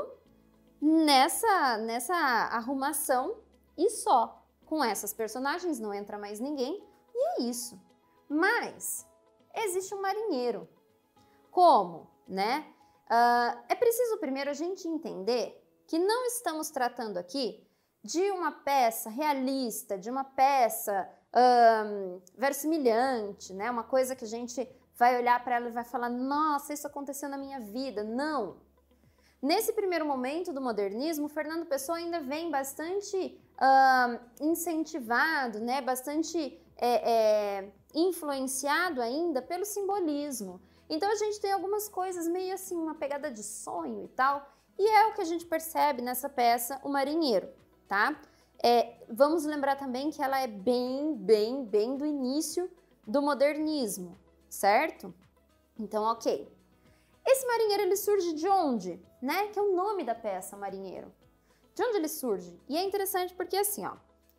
nessa, 0.81 1.77
nessa 1.77 2.15
arrumação 2.15 3.37
e 3.77 3.89
só. 3.89 4.43
Com 4.65 4.83
essas 4.83 5.13
personagens 5.13 5.79
não 5.79 5.93
entra 5.93 6.17
mais 6.17 6.41
ninguém 6.41 6.83
e 7.15 7.27
é 7.39 7.43
isso. 7.43 7.79
Mas 8.27 9.07
existe 9.55 9.95
um 9.95 10.01
marinheiro. 10.01 10.67
Como, 11.49 12.11
né? 12.27 12.73
Uh, 13.09 13.57
é 13.69 13.75
preciso 13.75 14.17
primeiro 14.17 14.49
a 14.49 14.53
gente 14.53 14.87
entender 14.87 15.63
que 15.87 15.97
não 15.97 16.25
estamos 16.25 16.69
tratando 16.69 17.17
aqui 17.17 17.65
de 18.03 18.31
uma 18.31 18.51
peça 18.51 19.09
realista, 19.09 19.97
de 19.97 20.09
uma 20.09 20.23
peça 20.23 21.09
um, 21.35 22.21
versimilhante, 22.37 23.53
né? 23.53 23.69
Uma 23.69 23.83
coisa 23.83 24.15
que 24.15 24.25
a 24.25 24.27
gente 24.27 24.67
vai 24.95 25.17
olhar 25.17 25.43
para 25.43 25.55
ela 25.55 25.69
e 25.69 25.71
vai 25.71 25.83
falar: 25.83 26.09
nossa, 26.09 26.73
isso 26.73 26.87
aconteceu 26.87 27.29
na 27.29 27.37
minha 27.37 27.59
vida. 27.59 28.03
Não. 28.03 28.57
Nesse 29.41 29.71
primeiro 29.71 30.05
momento 30.05 30.51
do 30.51 30.59
modernismo, 30.59 31.29
Fernando 31.29 31.65
Pessoa 31.65 31.99
ainda 31.99 32.19
vem 32.19 32.49
bastante 32.49 33.39
uh, 33.57 34.19
incentivado, 34.41 35.59
né? 35.59 35.79
bastante 35.79 36.59
é, 36.75 37.11
é, 37.59 37.71
influenciado 37.93 38.99
ainda 38.99 39.41
pelo 39.41 39.63
simbolismo. 39.63 40.59
Então 40.89 41.11
a 41.11 41.15
gente 41.15 41.39
tem 41.39 41.51
algumas 41.51 41.89
coisas 41.89 42.27
meio 42.27 42.53
assim, 42.53 42.75
uma 42.75 42.95
pegada 42.95 43.29
de 43.29 43.43
sonho 43.43 44.05
e 44.05 44.07
tal, 44.09 44.49
e 44.77 44.87
é 44.87 45.07
o 45.07 45.13
que 45.13 45.21
a 45.21 45.25
gente 45.25 45.45
percebe 45.45 46.01
nessa 46.01 46.29
peça, 46.29 46.79
O 46.83 46.89
Marinheiro, 46.89 47.49
tá? 47.87 48.19
É, 48.63 48.95
vamos 49.09 49.45
lembrar 49.45 49.75
também 49.75 50.09
que 50.09 50.21
ela 50.21 50.39
é 50.39 50.47
bem, 50.47 51.15
bem, 51.15 51.65
bem 51.65 51.95
do 51.97 52.05
início 52.05 52.69
do 53.05 53.21
modernismo 53.21 54.17
certo? 54.49 55.13
Então, 55.77 56.03
ok. 56.03 56.51
Esse 57.25 57.45
marinheiro 57.45 57.83
ele 57.83 57.95
surge 57.95 58.33
de 58.33 58.47
onde? 58.47 59.01
Né? 59.21 59.47
Que 59.47 59.59
é 59.59 59.61
o 59.61 59.75
nome 59.75 60.03
da 60.03 60.15
peça, 60.15 60.55
marinheiro. 60.55 61.13
De 61.75 61.83
onde 61.83 61.97
ele 61.97 62.07
surge? 62.07 62.59
E 62.67 62.77
é 62.77 62.83
interessante 62.83 63.33
porque 63.33 63.57
assim, 63.57 63.85
ó, 63.85 63.95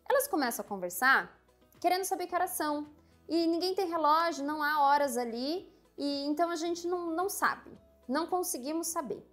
elas 0.09 0.27
começam 0.27 0.65
a 0.65 0.67
conversar 0.67 1.39
querendo 1.79 2.03
saber 2.03 2.27
que 2.27 2.35
horas 2.35 2.51
são. 2.51 2.87
E 3.27 3.45
ninguém 3.47 3.75
tem 3.75 3.87
relógio, 3.87 4.43
não 4.43 4.61
há 4.61 4.81
horas 4.81 5.17
ali, 5.17 5.71
e 5.99 6.25
então 6.25 6.49
a 6.49 6.55
gente 6.55 6.87
não, 6.87 7.11
não 7.11 7.29
sabe, 7.29 7.69
não 8.07 8.25
conseguimos 8.25 8.87
saber. 8.87 9.23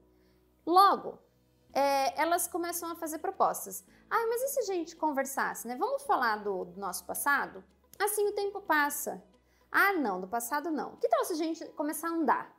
Logo, 0.66 1.18
é, 1.72 2.20
elas 2.20 2.46
começam 2.46 2.90
a 2.90 2.94
fazer 2.94 3.20
propostas. 3.20 3.82
Ah, 4.10 4.26
mas 4.28 4.42
e 4.42 4.48
se 4.48 4.60
a 4.60 4.64
gente 4.74 4.96
conversasse, 4.96 5.66
né? 5.66 5.76
Vamos 5.76 6.02
falar 6.02 6.42
do, 6.42 6.66
do 6.66 6.78
nosso 6.78 7.04
passado? 7.04 7.64
Assim 7.98 8.28
o 8.28 8.32
tempo 8.32 8.60
passa 8.60 9.22
ah, 9.70 9.92
não, 9.92 10.20
do 10.20 10.26
passado 10.26 10.70
não. 10.70 10.96
Que 10.96 11.08
tal 11.08 11.24
se 11.24 11.34
a 11.34 11.36
gente 11.36 11.64
começar 11.72 12.08
a 12.08 12.12
andar? 12.12 12.56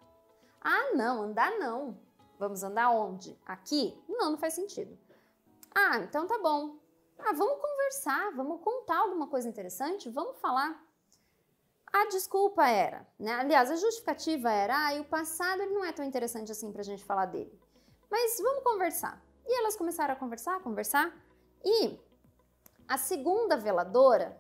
Ah, 0.62 0.94
não, 0.94 1.24
andar 1.24 1.52
não. 1.58 1.98
Vamos 2.38 2.64
andar 2.64 2.92
onde? 2.92 3.36
Aqui? 3.46 4.00
Não, 4.08 4.32
não 4.32 4.38
faz 4.38 4.54
sentido. 4.54 4.98
Ah, 5.74 5.98
então 5.98 6.28
tá 6.28 6.38
bom. 6.38 6.78
Ah, 7.18 7.34
vamos 7.34 7.60
conversar, 7.60 8.32
vamos 8.36 8.62
contar 8.62 9.00
alguma 9.00 9.28
coisa 9.28 9.50
interessante, 9.50 10.10
vamos 10.10 10.38
falar. 10.38 10.80
A 11.92 12.06
desculpa 12.08 12.68
era, 12.68 13.08
né? 13.20 13.34
Aliás, 13.34 13.72
a 13.72 13.76
justificativa 13.76 14.52
era, 14.52 14.88
ah, 14.88 14.94
e 14.96 15.00
o 15.00 15.06
passado 15.06 15.62
ele 15.62 15.74
não 15.74 15.86
é 15.86 15.92
tão 15.92 16.06
interessante 16.06 16.52
assim 16.52 16.72
pra 16.72 16.84
gente 16.84 17.04
falar 17.04 17.26
dele. 17.26 17.52
Mas 18.10 18.38
vamos 18.40 18.64
conversar. 18.64 19.22
E 19.46 19.60
elas 19.60 19.76
começaram 19.76 20.14
a 20.14 20.18
conversar, 20.18 20.58
a 20.58 20.60
conversar. 20.60 21.16
E 21.64 22.00
a 22.88 22.98
segunda 22.98 23.58
veladora 23.58 24.40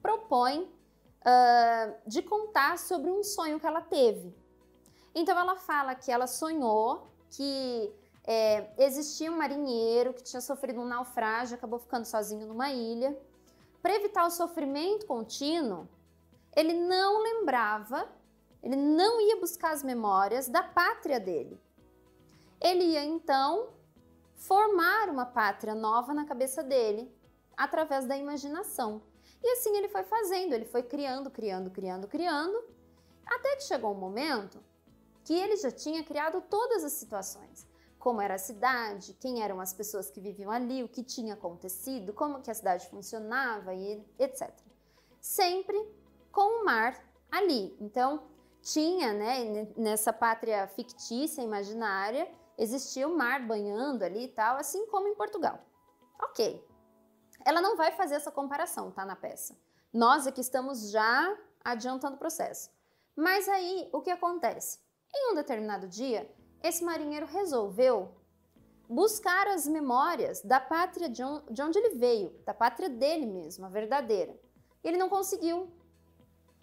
propõe 0.00 0.62
uh, 0.62 1.94
de 2.06 2.22
contar 2.22 2.78
sobre 2.78 3.10
um 3.10 3.22
sonho 3.22 3.58
que 3.58 3.66
ela 3.66 3.80
teve. 3.80 4.34
Então 5.14 5.38
ela 5.38 5.56
fala 5.56 5.94
que 5.94 6.10
ela 6.10 6.26
sonhou 6.26 7.08
que 7.30 7.92
é, 8.24 8.70
existia 8.78 9.30
um 9.30 9.36
marinheiro 9.36 10.12
que 10.12 10.22
tinha 10.22 10.40
sofrido 10.40 10.80
um 10.80 10.84
naufrágio, 10.84 11.56
acabou 11.56 11.78
ficando 11.78 12.04
sozinho 12.04 12.46
numa 12.46 12.70
ilha. 12.70 13.16
Para 13.80 13.94
evitar 13.94 14.26
o 14.26 14.30
sofrimento 14.30 15.06
contínuo, 15.06 15.88
ele 16.56 16.72
não 16.72 17.22
lembrava, 17.22 18.08
ele 18.62 18.76
não 18.76 19.20
ia 19.20 19.38
buscar 19.38 19.72
as 19.72 19.82
memórias 19.82 20.48
da 20.48 20.62
pátria 20.62 21.20
dele. 21.20 21.60
Ele 22.58 22.84
ia 22.84 23.04
então 23.04 23.68
formar 24.34 25.10
uma 25.10 25.26
pátria 25.26 25.74
nova 25.74 26.14
na 26.14 26.24
cabeça 26.24 26.62
dele 26.62 27.14
através 27.54 28.06
da 28.06 28.16
imaginação. 28.16 29.02
E 29.42 29.50
assim 29.52 29.76
ele 29.76 29.88
foi 29.88 30.02
fazendo, 30.02 30.54
ele 30.54 30.64
foi 30.64 30.82
criando, 30.82 31.30
criando, 31.30 31.70
criando, 31.70 32.08
criando, 32.08 32.64
até 33.26 33.56
que 33.56 33.64
chegou 33.64 33.92
um 33.92 33.98
momento 33.98 34.58
que 35.24 35.34
ele 35.34 35.56
já 35.56 35.70
tinha 35.70 36.02
criado 36.02 36.40
todas 36.48 36.84
as 36.84 36.92
situações. 36.92 37.66
Como 37.98 38.20
era 38.20 38.36
a 38.36 38.38
cidade, 38.38 39.14
quem 39.20 39.42
eram 39.42 39.60
as 39.60 39.74
pessoas 39.74 40.08
que 40.08 40.20
viviam 40.20 40.50
ali, 40.50 40.82
o 40.82 40.88
que 40.88 41.02
tinha 41.02 41.34
acontecido, 41.34 42.12
como 42.12 42.40
que 42.40 42.50
a 42.50 42.54
cidade 42.54 42.88
funcionava 42.88 43.74
e 43.74 44.02
etc. 44.18 44.50
Sempre 45.20 45.76
com 46.36 46.60
o 46.60 46.64
mar 46.66 46.94
ali. 47.30 47.74
Então, 47.80 48.28
tinha, 48.60 49.14
né, 49.14 49.66
nessa 49.74 50.12
pátria 50.12 50.68
fictícia, 50.68 51.40
imaginária, 51.40 52.30
existia 52.58 53.08
o 53.08 53.16
mar 53.16 53.46
banhando 53.46 54.04
ali 54.04 54.24
e 54.24 54.28
tal, 54.28 54.58
assim 54.58 54.86
como 54.88 55.08
em 55.08 55.14
Portugal. 55.14 55.58
Ok, 56.22 56.62
ela 57.42 57.62
não 57.62 57.74
vai 57.74 57.92
fazer 57.92 58.16
essa 58.16 58.30
comparação, 58.30 58.90
tá, 58.90 59.06
na 59.06 59.16
peça. 59.16 59.56
Nós 59.90 60.26
aqui 60.26 60.42
estamos 60.42 60.90
já 60.90 61.34
adiantando 61.64 62.16
o 62.16 62.18
processo. 62.18 62.70
Mas 63.16 63.48
aí, 63.48 63.88
o 63.90 64.02
que 64.02 64.10
acontece? 64.10 64.78
Em 65.14 65.32
um 65.32 65.34
determinado 65.34 65.88
dia, 65.88 66.30
esse 66.62 66.84
marinheiro 66.84 67.24
resolveu 67.24 68.14
buscar 68.86 69.46
as 69.46 69.66
memórias 69.66 70.42
da 70.42 70.60
pátria 70.60 71.08
de 71.08 71.62
onde 71.62 71.78
ele 71.78 71.94
veio, 71.96 72.30
da 72.44 72.52
pátria 72.52 72.90
dele 72.90 73.24
mesmo, 73.24 73.64
a 73.64 73.70
verdadeira. 73.70 74.38
Ele 74.84 74.98
não 74.98 75.08
conseguiu. 75.08 75.72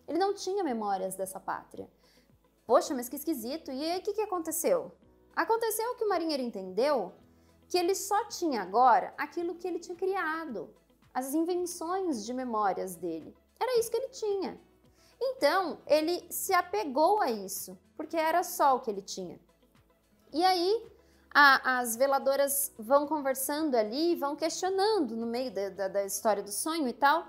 Ele 0.07 0.17
não 0.17 0.33
tinha 0.33 0.63
memórias 0.63 1.15
dessa 1.15 1.39
pátria. 1.39 1.89
Poxa, 2.65 2.93
mas 2.93 3.09
que 3.09 3.15
esquisito. 3.15 3.71
E 3.71 3.91
aí, 3.91 3.99
o 3.99 4.01
que, 4.01 4.13
que 4.13 4.21
aconteceu? 4.21 4.91
Aconteceu 5.35 5.95
que 5.95 6.03
o 6.03 6.09
marinheiro 6.09 6.43
entendeu 6.43 7.13
que 7.67 7.77
ele 7.77 7.95
só 7.95 8.25
tinha 8.25 8.61
agora 8.61 9.13
aquilo 9.17 9.55
que 9.55 9.67
ele 9.67 9.79
tinha 9.79 9.97
criado, 9.97 10.73
as 11.13 11.33
invenções 11.33 12.25
de 12.25 12.33
memórias 12.33 12.95
dele. 12.95 13.35
Era 13.59 13.79
isso 13.79 13.89
que 13.89 13.97
ele 13.97 14.09
tinha. 14.09 14.61
Então, 15.19 15.79
ele 15.87 16.25
se 16.29 16.53
apegou 16.53 17.21
a 17.21 17.31
isso, 17.31 17.77
porque 17.95 18.17
era 18.17 18.43
só 18.43 18.75
o 18.75 18.79
que 18.81 18.91
ele 18.91 19.01
tinha. 19.01 19.39
E 20.31 20.43
aí, 20.43 20.91
a, 21.33 21.79
as 21.79 21.95
veladoras 21.95 22.71
vão 22.77 23.07
conversando 23.07 23.75
ali, 23.75 24.15
vão 24.15 24.35
questionando 24.35 25.15
no 25.15 25.25
meio 25.25 25.51
da, 25.51 25.69
da, 25.69 25.87
da 25.87 26.05
história 26.05 26.43
do 26.43 26.51
sonho 26.51 26.87
e 26.87 26.93
tal. 26.93 27.27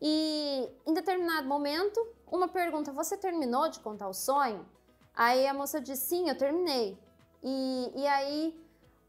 E 0.00 0.68
em 0.86 0.94
determinado 0.94 1.46
momento, 1.46 2.06
uma 2.26 2.48
pergunta: 2.48 2.92
Você 2.92 3.16
terminou 3.16 3.68
de 3.68 3.80
contar 3.80 4.08
o 4.08 4.14
sonho? 4.14 4.66
Aí 5.14 5.46
a 5.46 5.54
moça 5.54 5.80
diz: 5.80 5.98
Sim, 5.98 6.28
eu 6.28 6.36
terminei. 6.36 6.98
E, 7.42 7.92
e 7.94 8.06
aí 8.06 8.60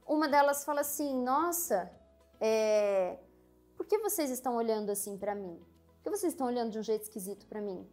uma 0.05 0.27
delas 0.27 0.65
fala 0.65 0.81
assim: 0.81 1.15
Nossa, 1.23 1.91
é, 2.39 3.17
por 3.77 3.85
que 3.85 3.97
vocês 3.99 4.29
estão 4.29 4.55
olhando 4.55 4.89
assim 4.89 5.17
para 5.17 5.33
mim? 5.33 5.57
Por 5.95 6.03
que 6.03 6.09
vocês 6.09 6.33
estão 6.33 6.47
olhando 6.47 6.71
de 6.71 6.79
um 6.79 6.83
jeito 6.83 7.03
esquisito 7.03 7.45
para 7.45 7.61
mim? 7.61 7.87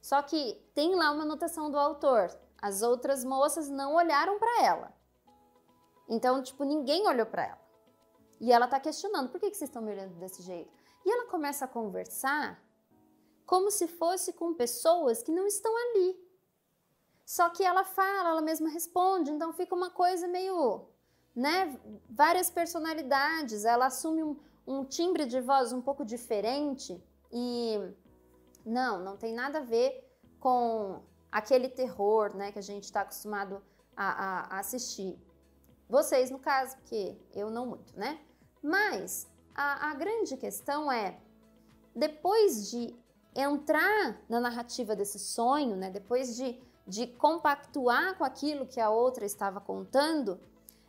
Só 0.00 0.22
que 0.22 0.60
tem 0.74 0.94
lá 0.94 1.10
uma 1.10 1.22
anotação 1.22 1.70
do 1.70 1.78
autor. 1.78 2.30
As 2.60 2.82
outras 2.82 3.24
moças 3.24 3.68
não 3.68 3.94
olharam 3.94 4.38
para 4.38 4.64
ela. 4.64 4.92
Então, 6.08 6.42
tipo, 6.42 6.64
ninguém 6.64 7.06
olhou 7.06 7.26
para 7.26 7.44
ela. 7.44 7.66
E 8.40 8.52
ela 8.52 8.66
tá 8.66 8.80
questionando: 8.80 9.30
por 9.30 9.40
que, 9.40 9.50
que 9.50 9.56
vocês 9.56 9.68
estão 9.68 9.82
me 9.82 9.92
olhando 9.92 10.14
desse 10.14 10.42
jeito? 10.42 10.85
E 11.06 11.10
ela 11.10 11.30
começa 11.30 11.64
a 11.64 11.68
conversar 11.68 12.60
como 13.46 13.70
se 13.70 13.86
fosse 13.86 14.32
com 14.32 14.52
pessoas 14.52 15.22
que 15.22 15.30
não 15.30 15.46
estão 15.46 15.72
ali. 15.76 16.20
Só 17.24 17.48
que 17.48 17.62
ela 17.62 17.84
fala, 17.84 18.30
ela 18.30 18.42
mesma 18.42 18.68
responde, 18.68 19.30
então 19.30 19.52
fica 19.52 19.72
uma 19.72 19.88
coisa 19.88 20.26
meio, 20.26 20.84
né? 21.34 21.78
Várias 22.10 22.50
personalidades, 22.50 23.64
ela 23.64 23.86
assume 23.86 24.24
um, 24.24 24.36
um 24.66 24.84
timbre 24.84 25.26
de 25.26 25.40
voz 25.40 25.72
um 25.72 25.80
pouco 25.80 26.04
diferente 26.04 27.00
e 27.32 27.78
não, 28.64 28.98
não 29.04 29.16
tem 29.16 29.32
nada 29.32 29.58
a 29.58 29.62
ver 29.62 30.04
com 30.40 31.04
aquele 31.30 31.68
terror, 31.68 32.34
né, 32.36 32.50
que 32.50 32.58
a 32.58 32.62
gente 32.62 32.84
está 32.84 33.02
acostumado 33.02 33.62
a, 33.96 34.08
a, 34.08 34.56
a 34.56 34.58
assistir. 34.58 35.16
Vocês, 35.88 36.30
no 36.32 36.38
caso, 36.38 36.76
porque 36.78 37.16
eu 37.32 37.48
não 37.48 37.66
muito, 37.66 37.96
né? 37.96 38.20
Mas 38.60 39.28
a, 39.56 39.90
a 39.90 39.94
grande 39.94 40.36
questão 40.36 40.90
é, 40.90 41.18
depois 41.94 42.70
de 42.70 42.94
entrar 43.34 44.20
na 44.28 44.40
narrativa 44.40 44.94
desse 44.94 45.18
sonho, 45.18 45.76
né, 45.76 45.90
depois 45.90 46.36
de 46.36 46.60
de 46.86 47.06
compactuar 47.06 48.16
com 48.16 48.24
aquilo 48.24 48.66
que 48.66 48.80
a 48.80 48.90
outra 48.90 49.26
estava 49.26 49.60
contando, 49.60 50.38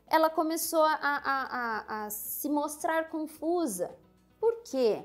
ela 0.06 0.30
começou 0.30 0.84
a, 0.84 0.94
a, 0.94 1.22
a, 1.26 2.06
a 2.06 2.10
se 2.10 2.48
mostrar 2.50 3.10
confusa. 3.10 3.98
Por 4.40 4.62
quê? 4.64 5.04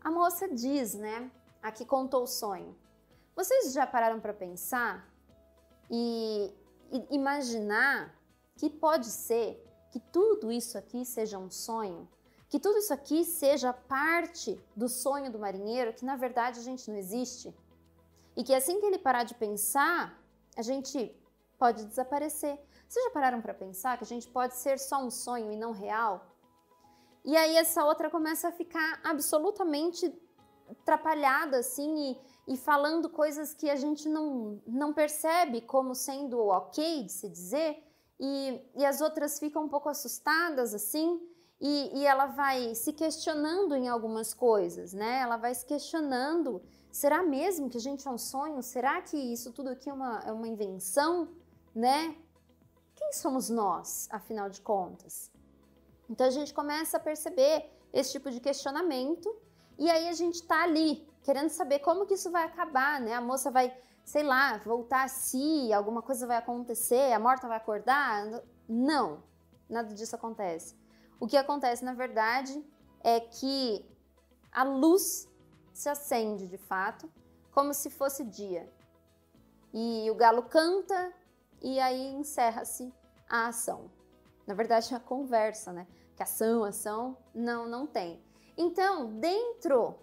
A 0.00 0.10
moça 0.10 0.48
diz, 0.48 0.94
né? 0.94 1.30
A 1.62 1.72
que 1.72 1.84
contou 1.84 2.24
o 2.24 2.26
sonho. 2.26 2.76
Vocês 3.34 3.72
já 3.72 3.86
pararam 3.86 4.20
para 4.20 4.34
pensar 4.34 5.08
e, 5.90 6.52
e 6.92 7.14
imaginar 7.14 8.14
que 8.56 8.68
pode 8.68 9.06
ser 9.06 9.64
que 9.90 9.98
tudo 9.98 10.52
isso 10.52 10.76
aqui 10.76 11.04
seja 11.04 11.38
um 11.38 11.50
sonho? 11.50 12.06
Que 12.48 12.58
tudo 12.58 12.78
isso 12.78 12.94
aqui 12.94 13.24
seja 13.24 13.72
parte 13.72 14.58
do 14.74 14.88
sonho 14.88 15.30
do 15.30 15.38
marinheiro, 15.38 15.92
que 15.92 16.04
na 16.04 16.16
verdade 16.16 16.58
a 16.60 16.62
gente 16.62 16.90
não 16.90 16.96
existe? 16.96 17.54
E 18.36 18.42
que 18.42 18.54
assim 18.54 18.80
que 18.80 18.86
ele 18.86 18.98
parar 18.98 19.24
de 19.24 19.34
pensar, 19.34 20.18
a 20.56 20.62
gente 20.62 21.14
pode 21.58 21.84
desaparecer. 21.84 22.58
Vocês 22.88 23.04
já 23.04 23.10
pararam 23.10 23.42
para 23.42 23.52
pensar 23.52 23.98
que 23.98 24.04
a 24.04 24.06
gente 24.06 24.28
pode 24.28 24.54
ser 24.56 24.78
só 24.78 25.02
um 25.02 25.10
sonho 25.10 25.52
e 25.52 25.56
não 25.56 25.72
real? 25.72 26.24
E 27.24 27.36
aí 27.36 27.56
essa 27.56 27.84
outra 27.84 28.08
começa 28.08 28.48
a 28.48 28.52
ficar 28.52 29.00
absolutamente 29.04 30.10
atrapalhada 30.70 31.58
assim 31.58 32.16
e, 32.46 32.54
e 32.54 32.56
falando 32.56 33.10
coisas 33.10 33.52
que 33.52 33.68
a 33.68 33.76
gente 33.76 34.08
não, 34.08 34.62
não 34.66 34.92
percebe 34.94 35.60
como 35.60 35.94
sendo 35.94 36.38
ok 36.46 37.04
de 37.04 37.12
se 37.12 37.28
dizer 37.28 37.82
e, 38.20 38.60
e 38.74 38.84
as 38.84 39.00
outras 39.00 39.38
ficam 39.38 39.64
um 39.64 39.68
pouco 39.68 39.88
assustadas 39.88 40.74
assim 40.74 41.20
e, 41.60 41.98
e 41.98 42.06
ela 42.06 42.26
vai 42.26 42.74
se 42.74 42.92
questionando 42.92 43.74
em 43.74 43.88
algumas 43.88 44.32
coisas, 44.32 44.92
né? 44.92 45.20
Ela 45.20 45.36
vai 45.36 45.54
se 45.54 45.66
questionando 45.66 46.62
Será 46.90 47.22
mesmo 47.22 47.68
que 47.68 47.76
a 47.76 47.80
gente 47.80 48.06
é 48.06 48.10
um 48.10 48.18
sonho? 48.18 48.62
Será 48.62 49.00
que 49.00 49.16
isso 49.16 49.52
tudo 49.52 49.68
aqui 49.68 49.88
é 49.88 49.92
uma, 49.92 50.20
é 50.26 50.32
uma 50.32 50.48
invenção, 50.48 51.28
né? 51.74 52.16
Quem 52.96 53.12
somos 53.12 53.48
nós, 53.48 54.08
afinal 54.10 54.48
de 54.48 54.60
contas? 54.60 55.30
Então 56.10 56.26
a 56.26 56.30
gente 56.30 56.52
começa 56.52 56.96
a 56.96 57.00
perceber 57.00 57.70
esse 57.92 58.12
tipo 58.12 58.30
de 58.30 58.40
questionamento 58.40 59.32
e 59.78 59.88
aí 59.88 60.08
a 60.08 60.12
gente 60.12 60.42
tá 60.42 60.62
ali 60.62 61.06
querendo 61.22 61.50
saber 61.50 61.80
como 61.80 62.06
que 62.06 62.14
isso 62.14 62.30
vai 62.30 62.44
acabar, 62.44 63.00
né? 63.00 63.14
A 63.14 63.20
moça 63.20 63.50
vai, 63.50 63.76
sei 64.04 64.22
lá, 64.22 64.56
voltar 64.58 65.04
a 65.04 65.08
si, 65.08 65.72
alguma 65.72 66.02
coisa 66.02 66.26
vai 66.26 66.38
acontecer, 66.38 67.12
a 67.12 67.18
morta 67.20 67.46
vai 67.46 67.58
acordar? 67.58 68.42
Não, 68.68 69.22
nada 69.68 69.94
disso 69.94 70.16
acontece. 70.16 70.74
O 71.20 71.26
que 71.26 71.36
acontece, 71.36 71.84
na 71.84 71.94
verdade, 71.94 72.64
é 73.02 73.20
que 73.20 73.84
a 74.52 74.62
luz 74.62 75.28
se 75.72 75.88
acende 75.88 76.46
de 76.46 76.58
fato, 76.58 77.10
como 77.52 77.72
se 77.74 77.90
fosse 77.90 78.24
dia. 78.24 78.70
E 79.72 80.10
o 80.10 80.14
galo 80.14 80.42
canta 80.44 81.12
e 81.60 81.78
aí 81.80 82.14
encerra-se 82.14 82.92
a 83.28 83.48
ação. 83.48 83.90
Na 84.46 84.54
verdade, 84.54 84.92
é 84.92 84.96
a 84.96 85.00
conversa, 85.00 85.72
né? 85.72 85.86
Que 86.16 86.22
ação, 86.22 86.64
ação, 86.64 87.16
não, 87.34 87.68
não 87.68 87.86
tem. 87.86 88.22
Então, 88.56 89.18
dentro 89.18 89.98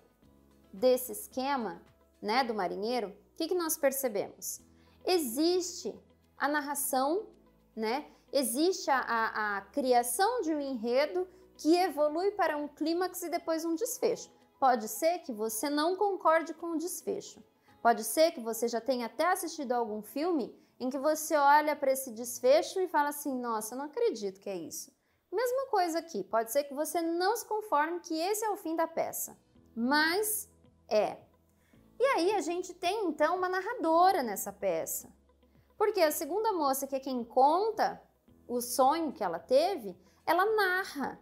desse 0.71 1.11
esquema, 1.11 1.81
né, 2.21 2.43
do 2.43 2.53
marinheiro, 2.53 3.09
o 3.09 3.35
que, 3.35 3.47
que 3.47 3.55
nós 3.55 3.77
percebemos? 3.77 4.61
Existe 5.05 5.93
a 6.37 6.47
narração, 6.47 7.27
né? 7.75 8.09
Existe 8.37 8.91
a, 8.91 8.99
a, 8.99 9.57
a 9.57 9.61
criação 9.61 10.41
de 10.41 10.53
um 10.53 10.59
enredo 10.59 11.25
que 11.55 11.73
evolui 11.73 12.31
para 12.31 12.57
um 12.57 12.67
clímax 12.67 13.23
e 13.23 13.29
depois 13.29 13.63
um 13.63 13.75
desfecho. 13.75 14.29
Pode 14.59 14.89
ser 14.89 15.19
que 15.19 15.31
você 15.31 15.69
não 15.69 15.95
concorde 15.95 16.53
com 16.53 16.71
o 16.71 16.77
desfecho. 16.77 17.41
Pode 17.81 18.03
ser 18.03 18.33
que 18.33 18.41
você 18.41 18.67
já 18.67 18.81
tenha 18.81 19.05
até 19.05 19.31
assistido 19.31 19.71
algum 19.71 20.01
filme 20.01 20.53
em 20.77 20.89
que 20.89 20.97
você 20.97 21.33
olha 21.37 21.77
para 21.77 21.93
esse 21.93 22.11
desfecho 22.11 22.81
e 22.81 22.89
fala 22.89 23.07
assim: 23.07 23.33
nossa, 23.39 23.73
eu 23.73 23.77
não 23.77 23.85
acredito 23.85 24.41
que 24.41 24.49
é 24.49 24.57
isso. 24.57 24.91
Mesma 25.31 25.67
coisa 25.67 25.99
aqui, 25.99 26.21
pode 26.21 26.51
ser 26.51 26.65
que 26.65 26.73
você 26.73 27.01
não 27.01 27.37
se 27.37 27.45
conforme 27.45 28.01
que 28.01 28.19
esse 28.19 28.43
é 28.43 28.49
o 28.49 28.57
fim 28.57 28.75
da 28.75 28.85
peça, 28.85 29.37
mas 29.73 30.49
é. 30.89 31.17
E 31.97 32.03
aí 32.03 32.35
a 32.35 32.41
gente 32.41 32.73
tem 32.73 33.05
então 33.05 33.37
uma 33.37 33.47
narradora 33.47 34.21
nessa 34.21 34.51
peça. 34.51 35.09
Porque 35.77 36.01
a 36.01 36.11
segunda 36.11 36.51
moça, 36.51 36.85
que 36.85 36.97
é 36.97 36.99
quem 36.99 37.23
conta 37.23 38.01
o 38.47 38.61
sonho 38.61 39.11
que 39.11 39.23
ela 39.23 39.39
teve, 39.39 39.95
ela 40.25 40.45
narra. 40.55 41.19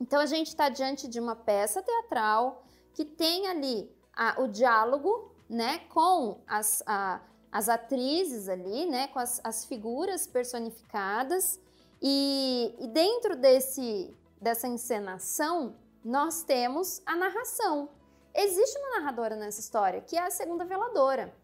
Então 0.00 0.20
a 0.20 0.26
gente 0.26 0.48
está 0.48 0.68
diante 0.68 1.08
de 1.08 1.18
uma 1.18 1.34
peça 1.34 1.82
teatral 1.82 2.64
que 2.92 3.04
tem 3.04 3.46
ali 3.48 3.90
a, 4.14 4.40
o 4.40 4.48
diálogo, 4.48 5.32
né, 5.48 5.78
com 5.90 6.40
as, 6.46 6.82
a, 6.86 7.20
as 7.50 7.68
atrizes 7.68 8.48
ali, 8.48 8.86
né, 8.86 9.08
com 9.08 9.18
as, 9.18 9.40
as 9.42 9.64
figuras 9.64 10.26
personificadas 10.26 11.60
e, 12.00 12.74
e 12.78 12.86
dentro 12.88 13.36
desse 13.36 14.14
dessa 14.40 14.68
encenação 14.68 15.74
nós 16.04 16.42
temos 16.42 17.02
a 17.04 17.16
narração. 17.16 17.90
Existe 18.34 18.78
uma 18.78 19.00
narradora 19.00 19.34
nessa 19.34 19.60
história 19.60 20.00
que 20.00 20.16
é 20.16 20.24
a 20.24 20.30
segunda 20.30 20.64
veladora. 20.64 21.34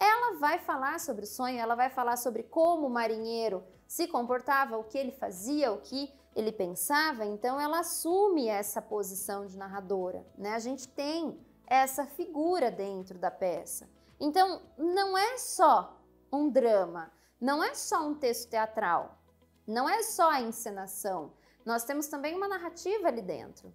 Ela 0.00 0.38
vai 0.38 0.58
falar 0.58 0.98
sobre 1.00 1.24
o 1.24 1.26
sonho, 1.26 1.58
ela 1.58 1.74
vai 1.74 1.90
falar 1.90 2.16
sobre 2.16 2.42
como 2.42 2.86
o 2.86 2.90
marinheiro 2.90 3.64
se 3.86 4.06
comportava, 4.08 4.76
o 4.76 4.84
que 4.84 4.98
ele 4.98 5.12
fazia, 5.12 5.72
o 5.72 5.80
que 5.80 6.12
ele 6.34 6.50
pensava, 6.50 7.24
então 7.24 7.60
ela 7.60 7.80
assume 7.80 8.48
essa 8.48 8.82
posição 8.82 9.46
de 9.46 9.56
narradora, 9.56 10.26
né? 10.36 10.54
A 10.54 10.58
gente 10.58 10.88
tem 10.88 11.38
essa 11.66 12.06
figura 12.06 12.70
dentro 12.70 13.18
da 13.18 13.30
peça. 13.30 13.88
Então, 14.18 14.62
não 14.76 15.16
é 15.16 15.38
só 15.38 16.00
um 16.32 16.48
drama, 16.48 17.12
não 17.40 17.62
é 17.62 17.74
só 17.74 18.06
um 18.06 18.14
texto 18.14 18.50
teatral, 18.50 19.18
não 19.66 19.88
é 19.88 20.02
só 20.02 20.30
a 20.30 20.40
encenação. 20.40 21.32
Nós 21.64 21.84
temos 21.84 22.06
também 22.08 22.34
uma 22.34 22.48
narrativa 22.48 23.08
ali 23.08 23.22
dentro. 23.22 23.72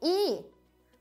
E 0.00 0.44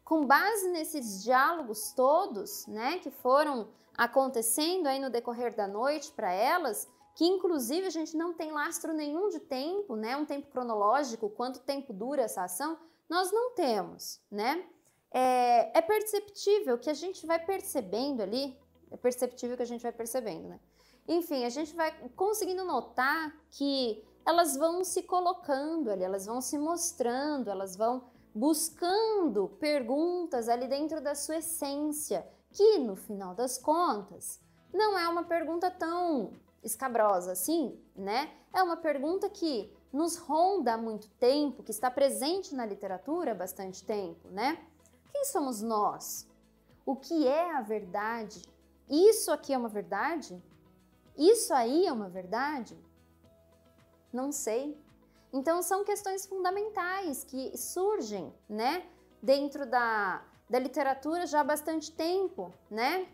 com 0.03 0.25
base 0.25 0.67
nesses 0.69 1.23
diálogos 1.23 1.93
todos, 1.93 2.65
né, 2.67 2.99
que 2.99 3.11
foram 3.11 3.69
acontecendo 3.97 4.87
aí 4.87 4.99
no 4.99 5.09
decorrer 5.09 5.55
da 5.55 5.67
noite 5.67 6.11
para 6.11 6.31
elas, 6.31 6.87
que 7.15 7.25
inclusive 7.25 7.87
a 7.87 7.91
gente 7.91 8.15
não 8.15 8.33
tem 8.33 8.51
lastro 8.51 8.93
nenhum 8.93 9.29
de 9.29 9.39
tempo, 9.39 9.95
né? 9.95 10.15
Um 10.17 10.25
tempo 10.25 10.49
cronológico, 10.49 11.29
quanto 11.29 11.59
tempo 11.59 11.93
dura 11.93 12.23
essa 12.23 12.43
ação, 12.43 12.77
nós 13.09 13.31
não 13.31 13.53
temos, 13.53 14.21
né? 14.31 14.65
é, 15.11 15.77
é 15.77 15.81
perceptível 15.81 16.77
que 16.77 16.89
a 16.89 16.93
gente 16.93 17.25
vai 17.25 17.37
percebendo 17.37 18.21
ali, 18.21 18.57
é 18.89 18.97
perceptível 18.97 19.57
que 19.57 19.63
a 19.63 19.67
gente 19.67 19.81
vai 19.81 19.91
percebendo, 19.91 20.47
né? 20.47 20.59
Enfim, 21.07 21.43
a 21.43 21.49
gente 21.49 21.75
vai 21.75 21.91
conseguindo 22.15 22.63
notar 22.63 23.35
que 23.49 24.03
elas 24.25 24.55
vão 24.55 24.83
se 24.83 25.03
colocando 25.03 25.89
ali, 25.89 26.03
elas 26.03 26.25
vão 26.25 26.39
se 26.39 26.57
mostrando, 26.57 27.49
elas 27.49 27.75
vão 27.75 28.03
buscando 28.33 29.49
perguntas 29.59 30.47
ali 30.47 30.67
dentro 30.67 31.01
da 31.01 31.15
sua 31.15 31.37
essência, 31.37 32.25
que 32.51 32.77
no 32.77 32.95
final 32.95 33.35
das 33.35 33.57
contas 33.57 34.39
não 34.73 34.97
é 34.97 35.07
uma 35.09 35.23
pergunta 35.23 35.69
tão 35.69 36.31
escabrosa 36.63 37.31
assim, 37.31 37.79
né? 37.95 38.31
É 38.53 38.61
uma 38.61 38.77
pergunta 38.77 39.29
que 39.29 39.71
nos 39.91 40.17
ronda 40.17 40.73
há 40.73 40.77
muito 40.77 41.09
tempo, 41.11 41.63
que 41.63 41.71
está 41.71 41.89
presente 41.91 42.55
na 42.55 42.65
literatura 42.65 43.31
há 43.31 43.35
bastante 43.35 43.83
tempo, 43.83 44.27
né? 44.29 44.57
Quem 45.11 45.25
somos 45.25 45.61
nós? 45.61 46.27
O 46.85 46.95
que 46.95 47.27
é 47.27 47.55
a 47.55 47.61
verdade? 47.61 48.41
Isso 48.89 49.31
aqui 49.31 49.53
é 49.53 49.57
uma 49.57 49.69
verdade? 49.69 50.41
Isso 51.17 51.53
aí 51.53 51.85
é 51.85 51.91
uma 51.91 52.09
verdade? 52.09 52.77
Não 54.11 54.31
sei. 54.31 54.77
Então 55.33 55.61
são 55.61 55.83
questões 55.83 56.25
fundamentais 56.25 57.23
que 57.23 57.57
surgem, 57.57 58.33
né, 58.49 58.85
dentro 59.21 59.65
da, 59.65 60.21
da 60.49 60.59
literatura 60.59 61.25
já 61.25 61.39
há 61.39 61.43
bastante 61.43 61.91
tempo, 61.91 62.53
né? 62.69 63.07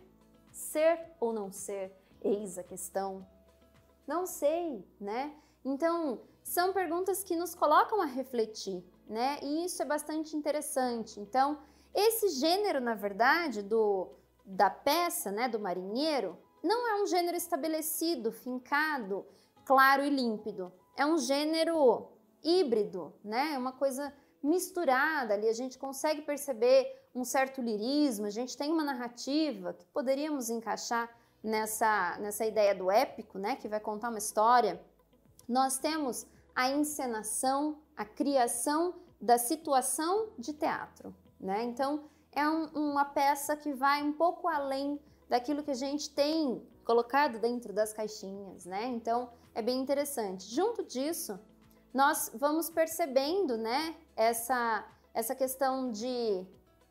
Ser 0.50 0.98
ou 1.20 1.32
não 1.32 1.52
ser, 1.52 1.94
eis 2.20 2.58
a 2.58 2.64
questão. 2.64 3.24
Não 4.08 4.24
sei, 4.24 4.82
né? 4.98 5.34
Então, 5.62 6.22
são 6.42 6.72
perguntas 6.72 7.22
que 7.22 7.36
nos 7.36 7.54
colocam 7.54 8.00
a 8.00 8.06
refletir, 8.06 8.82
né? 9.06 9.38
E 9.42 9.66
isso 9.66 9.82
é 9.82 9.84
bastante 9.84 10.34
interessante. 10.34 11.20
Então, 11.20 11.58
esse 11.94 12.30
gênero, 12.30 12.80
na 12.80 12.94
verdade, 12.94 13.62
do 13.62 14.08
da 14.46 14.70
peça, 14.70 15.30
né, 15.30 15.46
do 15.46 15.60
marinheiro, 15.60 16.38
não 16.64 16.88
é 16.88 17.02
um 17.02 17.06
gênero 17.06 17.36
estabelecido, 17.36 18.32
fincado, 18.32 19.26
claro 19.62 20.02
e 20.02 20.08
límpido. 20.08 20.72
É 20.96 21.04
um 21.04 21.18
gênero 21.18 22.08
híbrido, 22.42 23.12
né? 23.22 23.52
É 23.52 23.58
uma 23.58 23.72
coisa 23.72 24.10
misturada 24.42 25.34
ali. 25.34 25.46
A 25.48 25.52
gente 25.52 25.76
consegue 25.76 26.22
perceber 26.22 26.98
um 27.14 27.24
certo 27.24 27.60
lirismo, 27.60 28.24
a 28.24 28.30
gente 28.30 28.56
tem 28.56 28.72
uma 28.72 28.84
narrativa 28.84 29.74
que 29.74 29.84
poderíamos 29.88 30.48
encaixar 30.48 31.14
nessa, 31.42 32.16
nessa 32.18 32.44
ideia 32.44 32.74
do 32.74 32.90
épico, 32.90 33.38
né? 33.38 33.56
Que 33.56 33.68
vai 33.68 33.80
contar 33.80 34.08
uma 34.08 34.18
história. 34.18 34.80
Nós 35.48 35.78
temos 35.78 36.26
a 36.54 36.70
encenação, 36.70 37.78
a 37.96 38.04
criação 38.04 38.94
da 39.20 39.38
situação 39.38 40.28
de 40.38 40.52
teatro, 40.52 41.14
né? 41.40 41.62
Então, 41.64 42.04
é 42.32 42.48
um, 42.48 42.66
uma 42.90 43.04
peça 43.04 43.56
que 43.56 43.72
vai 43.72 44.02
um 44.02 44.12
pouco 44.12 44.48
além 44.48 45.00
daquilo 45.28 45.62
que 45.62 45.70
a 45.70 45.74
gente 45.74 46.10
tem 46.10 46.62
colocado 46.84 47.38
dentro 47.38 47.72
das 47.72 47.92
caixinhas, 47.92 48.64
né? 48.64 48.86
Então 48.86 49.30
é 49.54 49.60
bem 49.60 49.78
interessante. 49.78 50.44
Junto 50.44 50.82
disso, 50.84 51.38
nós 51.92 52.30
vamos 52.34 52.70
percebendo, 52.70 53.56
né, 53.56 53.94
essa 54.16 54.86
essa 55.12 55.34
questão 55.34 55.90
de 55.90 56.46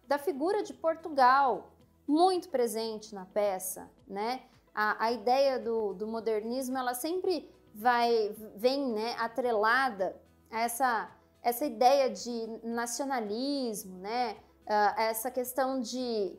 da 0.08 0.18
figura 0.18 0.62
de 0.64 0.74
Portugal 0.74 1.72
muito 2.08 2.50
presente 2.50 3.14
na 3.14 3.26
peça, 3.26 3.90
né? 4.08 4.44
A, 4.74 5.06
a 5.06 5.12
ideia 5.12 5.60
do, 5.60 5.94
do 5.94 6.08
modernismo 6.08 6.78
ela 6.78 6.94
sempre 6.94 7.50
vai 7.74 8.36
vem, 8.56 8.92
né, 8.92 9.16
atrelada 9.20 10.16
a 10.50 10.62
essa 10.62 11.12
essa 11.42 11.66
ideia 11.66 12.10
de 12.10 12.60
nacionalismo, 12.64 14.00
né? 14.00 14.38
Uh, 14.66 15.00
essa 15.00 15.32
questão 15.32 15.80
de 15.80 16.38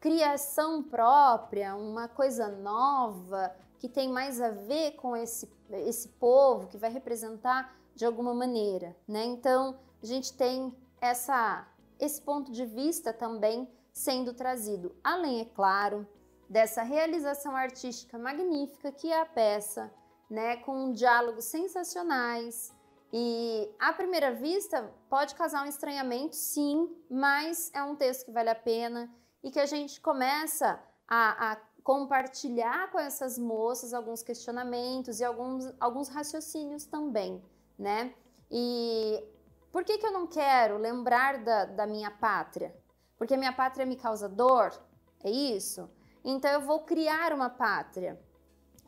criação 0.00 0.82
própria, 0.82 1.76
uma 1.76 2.08
coisa 2.08 2.48
nova 2.48 3.54
que 3.78 3.88
tem 3.88 4.08
mais 4.08 4.40
a 4.40 4.50
ver 4.50 4.92
com 4.92 5.16
esse, 5.16 5.48
esse 5.70 6.08
povo, 6.08 6.66
que 6.66 6.76
vai 6.76 6.90
representar 6.90 7.76
de 7.94 8.04
alguma 8.04 8.34
maneira, 8.34 8.96
né? 9.06 9.24
Então, 9.24 9.78
a 10.02 10.06
gente 10.06 10.32
tem 10.32 10.76
essa, 11.00 11.66
esse 11.98 12.20
ponto 12.20 12.50
de 12.50 12.64
vista 12.64 13.12
também 13.12 13.68
sendo 13.98 14.32
trazido, 14.32 14.94
além, 15.02 15.40
é 15.40 15.44
claro, 15.44 16.06
dessa 16.48 16.82
realização 16.82 17.54
artística 17.56 18.16
magnífica 18.16 18.92
que 18.92 19.10
é 19.12 19.20
a 19.20 19.26
peça, 19.26 19.92
né? 20.30 20.56
Com 20.58 20.92
diálogos 20.92 21.46
sensacionais, 21.46 22.72
e 23.12 23.68
à 23.78 23.92
primeira 23.92 24.32
vista 24.32 24.92
pode 25.08 25.34
causar 25.34 25.64
um 25.64 25.68
estranhamento, 25.68 26.36
sim, 26.36 26.94
mas 27.10 27.70
é 27.74 27.82
um 27.82 27.96
texto 27.96 28.26
que 28.26 28.32
vale 28.32 28.50
a 28.50 28.54
pena 28.54 29.10
e 29.42 29.50
que 29.50 29.58
a 29.58 29.66
gente 29.66 30.00
começa 30.00 30.78
a, 31.08 31.52
a 31.52 31.56
compartilhar 31.82 32.90
com 32.92 33.00
essas 33.00 33.38
moças 33.38 33.94
alguns 33.94 34.22
questionamentos 34.22 35.20
e 35.20 35.24
alguns, 35.24 35.72
alguns 35.80 36.08
raciocínios 36.08 36.84
também, 36.84 37.42
né? 37.78 38.14
E 38.50 39.24
por 39.72 39.82
que, 39.84 39.98
que 39.98 40.06
eu 40.06 40.12
não 40.12 40.26
quero 40.26 40.76
lembrar 40.76 41.38
da, 41.42 41.64
da 41.64 41.86
minha 41.86 42.10
pátria? 42.10 42.76
Porque 43.18 43.36
minha 43.36 43.52
pátria 43.52 43.84
me 43.84 43.96
causa 43.96 44.28
dor? 44.28 44.72
É 45.22 45.28
isso? 45.30 45.90
Então 46.24 46.50
eu 46.50 46.60
vou 46.60 46.80
criar 46.80 47.32
uma 47.32 47.50
pátria. 47.50 48.18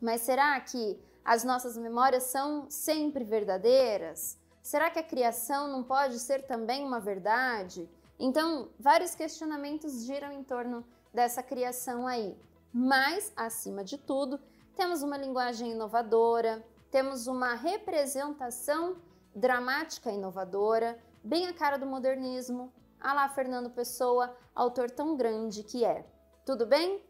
Mas 0.00 0.22
será 0.22 0.58
que 0.60 0.98
as 1.24 1.44
nossas 1.44 1.76
memórias 1.76 2.22
são 2.24 2.70
sempre 2.70 3.24
verdadeiras? 3.24 4.38
Será 4.62 4.88
que 4.88 4.98
a 4.98 5.02
criação 5.02 5.68
não 5.68 5.82
pode 5.82 6.18
ser 6.18 6.46
também 6.46 6.84
uma 6.84 7.00
verdade? 7.00 7.90
Então, 8.18 8.68
vários 8.78 9.14
questionamentos 9.14 10.04
giram 10.04 10.30
em 10.30 10.44
torno 10.44 10.84
dessa 11.12 11.42
criação 11.42 12.06
aí. 12.06 12.36
Mas, 12.72 13.32
acima 13.34 13.82
de 13.82 13.98
tudo, 13.98 14.38
temos 14.76 15.02
uma 15.02 15.16
linguagem 15.16 15.72
inovadora, 15.72 16.64
temos 16.90 17.26
uma 17.26 17.54
representação 17.54 18.96
dramática 19.34 20.10
inovadora, 20.10 20.98
bem 21.24 21.48
a 21.48 21.52
cara 21.52 21.76
do 21.78 21.86
modernismo, 21.86 22.72
a 23.00 23.12
lá 23.12 23.28
Fernando 23.28 23.70
Pessoa, 23.70 24.36
autor 24.54 24.90
tão 24.90 25.16
grande 25.16 25.62
que 25.62 25.84
é. 25.84 26.06
Tudo 26.44 26.66
bem? 26.66 27.04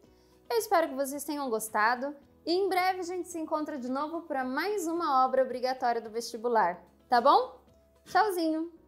Eu 0.48 0.58
espero 0.58 0.88
que 0.88 0.94
vocês 0.94 1.24
tenham 1.24 1.50
gostado 1.50 2.14
e 2.46 2.52
em 2.52 2.68
breve 2.68 3.00
a 3.00 3.04
gente 3.04 3.28
se 3.28 3.38
encontra 3.38 3.78
de 3.78 3.90
novo 3.90 4.22
para 4.22 4.44
mais 4.44 4.86
uma 4.86 5.24
obra 5.24 5.42
obrigatória 5.42 6.00
do 6.00 6.10
vestibular, 6.10 6.82
tá 7.08 7.20
bom? 7.20 7.60
Tchauzinho! 8.04 8.79